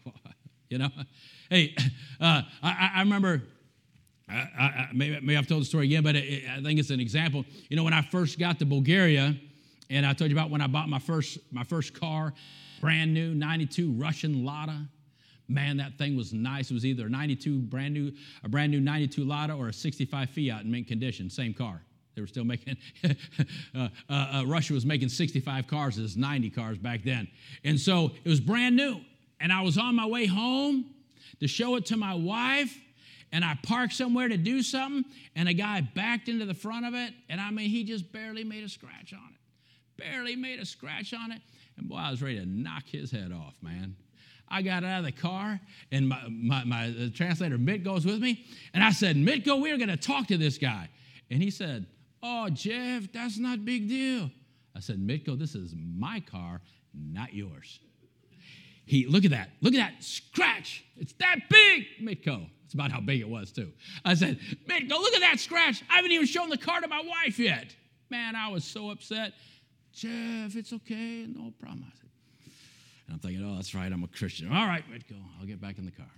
you 0.68 0.78
know, 0.78 0.88
Hey, 1.50 1.74
uh, 2.20 2.42
I, 2.62 2.90
I, 2.96 3.00
remember, 3.00 3.42
I, 4.28 4.34
I, 4.58 4.88
maybe, 4.92 5.20
maybe, 5.20 5.36
I've 5.36 5.46
told 5.46 5.62
the 5.62 5.66
story 5.66 5.86
again, 5.86 6.02
but 6.02 6.16
it, 6.16 6.44
I 6.48 6.62
think 6.62 6.80
it's 6.80 6.90
an 6.90 7.00
example. 7.00 7.44
You 7.68 7.76
know, 7.76 7.84
when 7.84 7.92
I 7.92 8.02
first 8.02 8.38
got 8.38 8.58
to 8.60 8.66
Bulgaria, 8.66 9.36
and 9.90 10.06
I 10.06 10.14
told 10.14 10.30
you 10.30 10.36
about 10.36 10.50
when 10.50 10.60
I 10.60 10.66
bought 10.66 10.88
my 10.88 10.98
first, 10.98 11.38
my 11.52 11.64
first 11.64 11.98
car, 11.98 12.32
brand 12.80 13.12
new 13.12 13.34
92 13.34 13.92
Russian 13.92 14.44
Lada. 14.44 14.88
Man, 15.46 15.76
that 15.76 15.98
thing 15.98 16.16
was 16.16 16.32
nice. 16.32 16.70
It 16.70 16.74
was 16.74 16.86
either 16.86 17.06
a 17.06 17.10
92 17.10 17.58
brand 17.58 17.92
new, 17.92 18.12
a 18.42 18.48
brand 18.48 18.72
new 18.72 18.80
92 18.80 19.24
Lada 19.24 19.52
or 19.52 19.68
a 19.68 19.72
65 19.72 20.30
Fiat 20.30 20.62
in 20.62 20.70
mint 20.70 20.88
condition, 20.88 21.28
same 21.28 21.52
car. 21.52 21.82
They 22.14 22.22
were 22.22 22.26
still 22.26 22.44
making, 22.44 22.78
uh, 23.04 23.88
uh, 24.08 24.12
uh, 24.12 24.44
Russia 24.46 24.72
was 24.72 24.86
making 24.86 25.10
65 25.10 25.66
cars 25.66 25.98
as 25.98 26.16
90 26.16 26.48
cars 26.50 26.78
back 26.78 27.02
then. 27.04 27.28
And 27.62 27.78
so 27.78 28.12
it 28.24 28.28
was 28.28 28.40
brand 28.40 28.74
new. 28.74 29.00
And 29.40 29.52
I 29.52 29.62
was 29.62 29.78
on 29.78 29.94
my 29.94 30.06
way 30.06 30.26
home 30.26 30.86
to 31.40 31.48
show 31.48 31.76
it 31.76 31.86
to 31.86 31.96
my 31.96 32.14
wife 32.14 32.76
and 33.34 33.44
I 33.44 33.58
parked 33.64 33.94
somewhere 33.94 34.28
to 34.28 34.36
do 34.36 34.62
something, 34.62 35.04
and 35.34 35.48
a 35.48 35.52
guy 35.52 35.80
backed 35.80 36.28
into 36.28 36.46
the 36.46 36.54
front 36.54 36.86
of 36.86 36.94
it, 36.94 37.12
and 37.28 37.40
I 37.40 37.50
mean, 37.50 37.68
he 37.68 37.82
just 37.82 38.12
barely 38.12 38.44
made 38.44 38.62
a 38.62 38.68
scratch 38.68 39.12
on 39.12 39.28
it. 39.34 40.00
Barely 40.00 40.36
made 40.36 40.60
a 40.60 40.64
scratch 40.64 41.12
on 41.12 41.32
it. 41.32 41.40
And 41.76 41.88
boy, 41.88 41.96
I 41.96 42.12
was 42.12 42.22
ready 42.22 42.38
to 42.38 42.46
knock 42.46 42.84
his 42.86 43.10
head 43.10 43.32
off, 43.32 43.56
man. 43.60 43.96
I 44.48 44.62
got 44.62 44.84
out 44.84 45.00
of 45.00 45.04
the 45.04 45.12
car, 45.12 45.58
and 45.90 46.08
my, 46.08 46.22
my, 46.28 46.62
my 46.62 47.10
translator, 47.12 47.58
Mitko, 47.58 47.82
goes 47.82 48.06
with 48.06 48.20
me, 48.20 48.44
and 48.72 48.84
I 48.84 48.92
said, 48.92 49.16
Mitko, 49.16 49.60
we're 49.60 49.78
going 49.78 49.88
to 49.88 49.96
talk 49.96 50.28
to 50.28 50.38
this 50.38 50.56
guy. 50.56 50.88
And 51.28 51.42
he 51.42 51.50
said, 51.50 51.86
Oh, 52.22 52.48
Jeff, 52.50 53.12
that's 53.12 53.36
not 53.36 53.64
big 53.64 53.88
deal. 53.88 54.30
I 54.76 54.80
said, 54.80 54.98
Mitko, 54.98 55.36
this 55.36 55.56
is 55.56 55.74
my 55.76 56.20
car, 56.20 56.60
not 56.94 57.34
yours. 57.34 57.80
He, 58.86 59.06
look 59.06 59.24
at 59.24 59.30
that, 59.30 59.50
look 59.60 59.74
at 59.74 59.78
that 59.78 60.04
scratch. 60.04 60.84
It's 60.96 61.14
that 61.14 61.36
big, 61.48 61.86
Mitko. 62.02 62.46
It's 62.64 62.74
about 62.74 62.90
how 62.90 63.00
big 63.00 63.20
it 63.20 63.28
was, 63.28 63.50
too. 63.50 63.72
I 64.04 64.14
said, 64.14 64.38
Mitko, 64.68 64.90
look 64.90 65.14
at 65.14 65.20
that 65.20 65.40
scratch. 65.40 65.82
I 65.90 65.96
haven't 65.96 66.12
even 66.12 66.26
shown 66.26 66.50
the 66.50 66.58
car 66.58 66.80
to 66.80 66.88
my 66.88 67.02
wife 67.02 67.38
yet. 67.38 67.74
Man, 68.10 68.36
I 68.36 68.48
was 68.48 68.64
so 68.64 68.90
upset. 68.90 69.32
Jeff, 69.92 70.56
it's 70.56 70.72
okay, 70.72 71.26
no 71.26 71.52
problem. 71.58 71.84
I 71.86 71.96
said, 71.96 72.10
and 73.06 73.14
I'm 73.14 73.20
thinking, 73.20 73.44
oh, 73.44 73.56
that's 73.56 73.74
right, 73.74 73.90
I'm 73.90 74.02
a 74.02 74.08
Christian. 74.08 74.48
All 74.48 74.66
right, 74.66 74.84
Mitko, 74.90 75.16
I'll 75.38 75.46
get 75.46 75.60
back 75.60 75.78
in 75.78 75.84
the 75.84 75.92
car. 75.92 76.10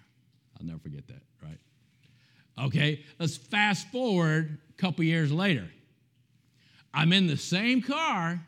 I'll 0.59 0.66
never 0.66 0.79
forget 0.79 1.07
that, 1.09 1.22
right? 1.42 1.59
Okay, 2.66 3.05
let's 3.18 3.37
fast 3.37 3.88
forward 3.88 4.59
a 4.70 4.81
couple 4.81 5.05
years 5.05 5.31
later. 5.31 5.68
I'm 6.94 7.12
in 7.12 7.26
the 7.26 7.37
same 7.37 7.83
car. 7.83 8.40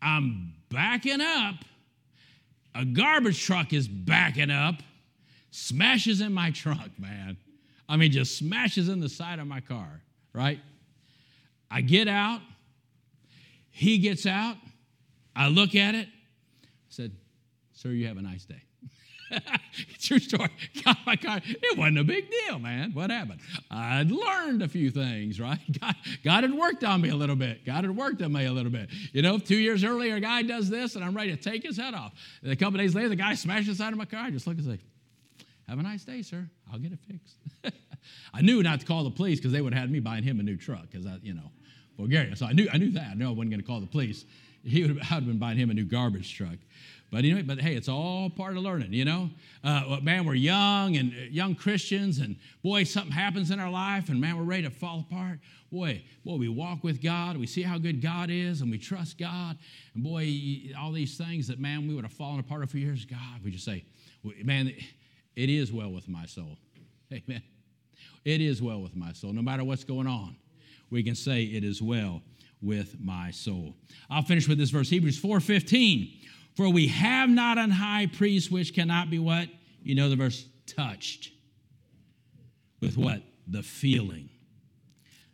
I'm 0.00 0.54
backing 0.70 1.20
up 1.20 1.56
a 2.74 2.84
garbage 2.84 3.42
truck 3.42 3.72
is 3.72 3.86
backing 3.86 4.50
up, 4.50 4.76
smashes 5.50 6.20
in 6.20 6.32
my 6.32 6.50
trunk, 6.52 6.92
man. 6.98 7.36
I 7.88 7.96
mean, 7.96 8.12
just 8.12 8.36
smashes 8.36 8.88
in 8.88 9.00
the 9.00 9.08
side 9.08 9.38
of 9.38 9.46
my 9.46 9.60
car, 9.60 10.00
right? 10.32 10.60
I 11.70 11.80
get 11.80 12.08
out, 12.08 12.40
he 13.70 13.98
gets 13.98 14.26
out, 14.26 14.56
I 15.36 15.48
look 15.48 15.74
at 15.74 15.94
it, 15.94 16.08
I 16.08 16.68
said, 16.88 17.12
Sir, 17.72 17.90
you 17.90 18.06
have 18.06 18.16
a 18.16 18.22
nice 18.22 18.44
day. 18.44 18.62
True 20.00 20.18
story. 20.18 20.50
Got 20.84 20.98
my 21.06 21.16
car. 21.16 21.40
It 21.44 21.78
wasn't 21.78 21.98
a 21.98 22.04
big 22.04 22.30
deal, 22.30 22.58
man. 22.58 22.92
What 22.92 23.10
happened? 23.10 23.40
I'd 23.70 24.10
learned 24.10 24.62
a 24.62 24.68
few 24.68 24.90
things, 24.90 25.40
right? 25.40 25.58
God, 25.80 25.94
God 26.22 26.44
had 26.44 26.54
worked 26.54 26.84
on 26.84 27.00
me 27.00 27.10
a 27.10 27.16
little 27.16 27.36
bit. 27.36 27.64
God 27.64 27.84
had 27.84 27.96
worked 27.96 28.22
on 28.22 28.32
me 28.32 28.46
a 28.46 28.52
little 28.52 28.72
bit. 28.72 28.90
You 29.12 29.22
know, 29.22 29.38
two 29.38 29.56
years 29.56 29.84
earlier, 29.84 30.16
a 30.16 30.20
guy 30.20 30.42
does 30.42 30.68
this, 30.68 30.96
and 30.96 31.04
I'm 31.04 31.14
ready 31.14 31.34
to 31.34 31.42
take 31.42 31.62
his 31.62 31.76
head 31.76 31.94
off. 31.94 32.12
And 32.42 32.52
a 32.52 32.56
couple 32.56 32.78
days 32.78 32.94
later, 32.94 33.08
the 33.08 33.16
guy 33.16 33.34
smashed 33.34 33.66
the 33.66 33.74
side 33.74 33.92
of 33.92 33.98
my 33.98 34.04
car. 34.04 34.20
I 34.20 34.30
just 34.30 34.46
look 34.46 34.56
and 34.56 34.66
say, 34.66 34.78
have 35.68 35.78
a 35.78 35.82
nice 35.82 36.04
day, 36.04 36.22
sir. 36.22 36.48
I'll 36.72 36.78
get 36.78 36.92
it 36.92 36.98
fixed. 37.00 37.36
I 38.34 38.42
knew 38.42 38.62
not 38.62 38.80
to 38.80 38.86
call 38.86 39.04
the 39.04 39.10
police 39.10 39.38
because 39.38 39.52
they 39.52 39.60
would 39.60 39.72
have 39.72 39.82
had 39.82 39.90
me 39.90 40.00
buying 40.00 40.22
him 40.22 40.40
a 40.40 40.42
new 40.42 40.56
truck 40.56 40.90
because 40.90 41.06
I, 41.06 41.18
you 41.22 41.34
know, 41.34 41.50
Bulgaria. 41.96 42.36
So 42.36 42.46
I 42.46 42.52
knew 42.52 42.68
I 42.72 42.76
knew 42.76 42.90
that. 42.92 43.08
I 43.12 43.14
knew 43.14 43.26
I 43.26 43.30
wasn't 43.30 43.50
going 43.50 43.60
to 43.60 43.66
call 43.66 43.80
the 43.80 43.86
police. 43.86 44.24
He 44.64 44.82
would 44.82 44.96
have, 44.96 44.98
I 44.98 45.14
would 45.16 45.24
have 45.24 45.26
been 45.26 45.38
buying 45.38 45.58
him 45.58 45.70
a 45.70 45.74
new 45.74 45.84
garbage 45.84 46.34
truck. 46.34 46.56
But 47.14 47.18
anyway, 47.18 47.42
but 47.42 47.60
hey, 47.60 47.76
it's 47.76 47.88
all 47.88 48.28
part 48.28 48.56
of 48.56 48.64
learning, 48.64 48.92
you 48.92 49.04
know. 49.04 49.30
Uh, 49.62 49.98
man, 50.02 50.24
we're 50.24 50.34
young 50.34 50.96
and 50.96 51.12
uh, 51.12 51.22
young 51.30 51.54
Christians, 51.54 52.18
and 52.18 52.34
boy, 52.62 52.82
something 52.82 53.12
happens 53.12 53.52
in 53.52 53.60
our 53.60 53.70
life, 53.70 54.08
and 54.08 54.20
man, 54.20 54.36
we're 54.36 54.42
ready 54.42 54.64
to 54.64 54.70
fall 54.70 55.06
apart. 55.08 55.38
Boy, 55.70 56.02
boy, 56.24 56.36
we 56.36 56.48
walk 56.48 56.82
with 56.82 57.00
God, 57.00 57.36
we 57.36 57.46
see 57.46 57.62
how 57.62 57.78
good 57.78 58.02
God 58.02 58.30
is, 58.30 58.62
and 58.62 58.70
we 58.70 58.78
trust 58.78 59.16
God. 59.16 59.56
And 59.94 60.02
boy, 60.02 60.72
all 60.76 60.90
these 60.90 61.16
things 61.16 61.46
that 61.46 61.60
man, 61.60 61.86
we 61.86 61.94
would 61.94 62.04
have 62.04 62.12
fallen 62.12 62.40
apart 62.40 62.64
a 62.64 62.66
few 62.66 62.80
years. 62.80 63.04
God, 63.04 63.44
we 63.44 63.52
just 63.52 63.64
say, 63.64 63.84
man, 64.42 64.72
it 65.36 65.50
is 65.50 65.72
well 65.72 65.90
with 65.90 66.08
my 66.08 66.26
soul. 66.26 66.58
Amen. 67.12 67.42
It 68.24 68.40
is 68.40 68.60
well 68.60 68.80
with 68.80 68.96
my 68.96 69.12
soul, 69.12 69.32
no 69.32 69.42
matter 69.42 69.62
what's 69.62 69.84
going 69.84 70.08
on. 70.08 70.34
We 70.90 71.04
can 71.04 71.14
say 71.14 71.44
it 71.44 71.62
is 71.62 71.80
well 71.80 72.22
with 72.64 72.96
my 73.00 73.30
soul. 73.30 73.76
I'll 74.08 74.22
finish 74.22 74.48
with 74.48 74.58
this 74.58 74.70
verse, 74.70 74.88
Hebrews 74.88 75.20
4:15. 75.20 76.20
For 76.54 76.68
we 76.68 76.86
have 76.86 77.28
not 77.28 77.58
an 77.58 77.70
high 77.70 78.06
priest 78.06 78.50
which 78.50 78.74
cannot 78.74 79.10
be 79.10 79.18
what? 79.18 79.48
You 79.82 79.94
know 79.96 80.08
the 80.08 80.16
verse, 80.16 80.46
touched. 80.66 81.32
With 82.80 82.96
what? 82.96 83.22
The 83.48 83.62
feeling. 83.62 84.28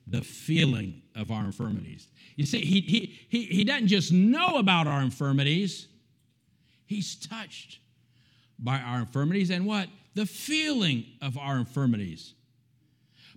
The 0.07 0.23
feeling 0.23 1.03
of 1.15 1.31
our 1.31 1.45
infirmities. 1.45 2.09
You 2.37 2.47
see, 2.47 2.61
he, 2.61 2.81
he, 2.81 3.19
he, 3.29 3.45
he 3.45 3.65
doesn't 3.65 3.89
just 3.89 4.13
know 4.13 4.57
about 4.57 4.87
our 4.87 5.03
infirmities, 5.03 5.89
he's 6.87 7.15
touched 7.15 7.81
by 8.59 8.79
our 8.79 9.01
infirmities 9.01 9.51
and 9.51 9.67
what? 9.67 9.89
The 10.15 10.27
feeling 10.27 11.05
of 11.23 11.39
our 11.39 11.59
infirmities. 11.59 12.35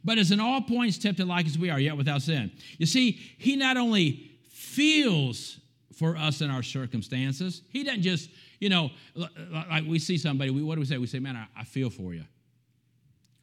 But 0.03 0.17
as 0.17 0.31
in 0.31 0.39
all 0.39 0.61
points 0.61 0.97
tempted 0.97 1.27
like 1.27 1.45
as 1.45 1.57
we 1.57 1.69
are, 1.69 1.79
yet 1.79 1.95
without 1.95 2.21
sin. 2.21 2.51
You 2.77 2.85
see, 2.85 3.11
he 3.37 3.55
not 3.55 3.77
only 3.77 4.31
feels 4.49 5.59
for 5.93 6.17
us 6.17 6.41
in 6.41 6.49
our 6.49 6.63
circumstances. 6.63 7.61
He 7.69 7.83
doesn't 7.83 8.01
just, 8.01 8.29
you 8.59 8.69
know, 8.69 8.89
like 9.15 9.85
we 9.85 9.99
see 9.99 10.17
somebody, 10.17 10.49
we, 10.49 10.63
what 10.63 10.75
do 10.75 10.81
we 10.81 10.85
say? 10.85 10.97
We 10.97 11.07
say, 11.07 11.19
man, 11.19 11.35
I, 11.35 11.61
I 11.61 11.63
feel 11.63 11.89
for 11.89 12.13
you. 12.13 12.23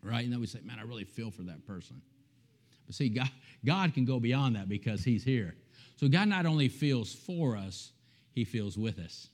Right? 0.03 0.25
And 0.25 0.33
then 0.33 0.41
we 0.41 0.47
say, 0.47 0.61
man, 0.65 0.79
I 0.79 0.83
really 0.83 1.05
feel 1.05 1.31
for 1.31 1.43
that 1.43 1.67
person. 1.67 2.01
But 2.87 2.95
see, 2.95 3.09
God, 3.09 3.31
God 3.65 3.95
can 3.95 4.05
go 4.05 4.19
beyond 4.19 4.57
that 4.57 4.69
because 4.69 5.05
He's 5.05 5.23
here. 5.23 5.55
So 5.97 6.09
God 6.09 6.29
not 6.29 6.47
only 6.47 6.69
feels 6.69 7.13
for 7.13 7.57
us, 7.57 7.93
He 8.33 8.45
feels 8.45 8.77
with 8.77 8.99
us. 8.99 9.29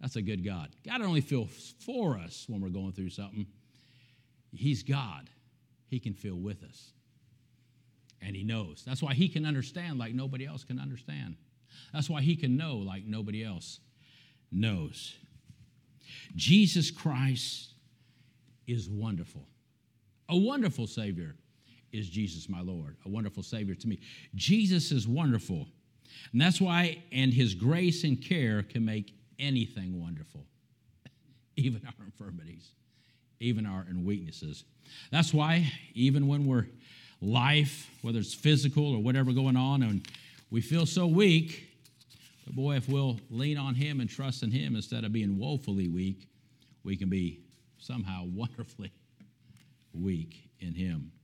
That's 0.00 0.16
a 0.16 0.22
good 0.22 0.44
God. 0.44 0.70
God 0.84 1.00
only 1.02 1.20
feels 1.20 1.74
for 1.80 2.18
us 2.18 2.46
when 2.48 2.60
we're 2.60 2.68
going 2.68 2.92
through 2.92 3.10
something, 3.10 3.46
He's 4.52 4.82
God. 4.82 5.28
He 5.88 5.98
can 6.00 6.14
feel 6.14 6.36
with 6.36 6.62
us 6.62 6.92
and 8.20 8.34
he 8.34 8.44
knows. 8.44 8.82
That's 8.86 9.02
why 9.02 9.14
he 9.14 9.28
can 9.28 9.46
understand 9.46 9.98
like 9.98 10.14
nobody 10.14 10.46
else 10.46 10.64
can 10.64 10.78
understand. 10.80 11.36
That's 11.92 12.10
why 12.10 12.22
he 12.22 12.36
can 12.36 12.56
know 12.56 12.76
like 12.76 13.04
nobody 13.04 13.44
else 13.44 13.80
knows. 14.50 15.14
Jesus 16.34 16.90
Christ 16.90 17.74
is 18.66 18.88
wonderful. 18.88 19.46
A 20.28 20.36
wonderful 20.36 20.86
Savior 20.86 21.36
is 21.92 22.08
Jesus, 22.08 22.48
my 22.48 22.60
Lord. 22.60 22.96
A 23.04 23.08
wonderful 23.08 23.42
Savior 23.42 23.74
to 23.74 23.88
me. 23.88 24.00
Jesus 24.34 24.90
is 24.90 25.06
wonderful. 25.06 25.66
And 26.32 26.40
that's 26.40 26.60
why, 26.60 27.02
and 27.12 27.32
his 27.32 27.54
grace 27.54 28.04
and 28.04 28.20
care 28.20 28.62
can 28.62 28.84
make 28.84 29.12
anything 29.38 30.00
wonderful, 30.00 30.46
even 31.56 31.80
our 31.86 32.04
infirmities. 32.04 32.70
Even 33.40 33.66
our 33.66 33.86
weaknesses. 33.94 34.64
That's 35.10 35.32
why, 35.34 35.72
even 35.94 36.26
when 36.28 36.46
we're 36.46 36.66
life, 37.20 37.90
whether 38.02 38.18
it's 38.18 38.34
physical 38.34 38.94
or 38.94 39.02
whatever 39.02 39.32
going 39.32 39.56
on, 39.56 39.82
and 39.82 40.06
we 40.50 40.60
feel 40.60 40.86
so 40.86 41.06
weak, 41.06 41.68
but 42.44 42.54
boy, 42.54 42.76
if 42.76 42.88
we'll 42.88 43.18
lean 43.30 43.58
on 43.58 43.74
Him 43.74 44.00
and 44.00 44.08
trust 44.08 44.42
in 44.42 44.50
Him 44.50 44.76
instead 44.76 45.04
of 45.04 45.12
being 45.12 45.38
woefully 45.38 45.88
weak, 45.88 46.28
we 46.84 46.96
can 46.96 47.08
be 47.08 47.40
somehow 47.78 48.24
wonderfully 48.34 48.92
weak 49.92 50.48
in 50.60 50.74
Him. 50.74 51.12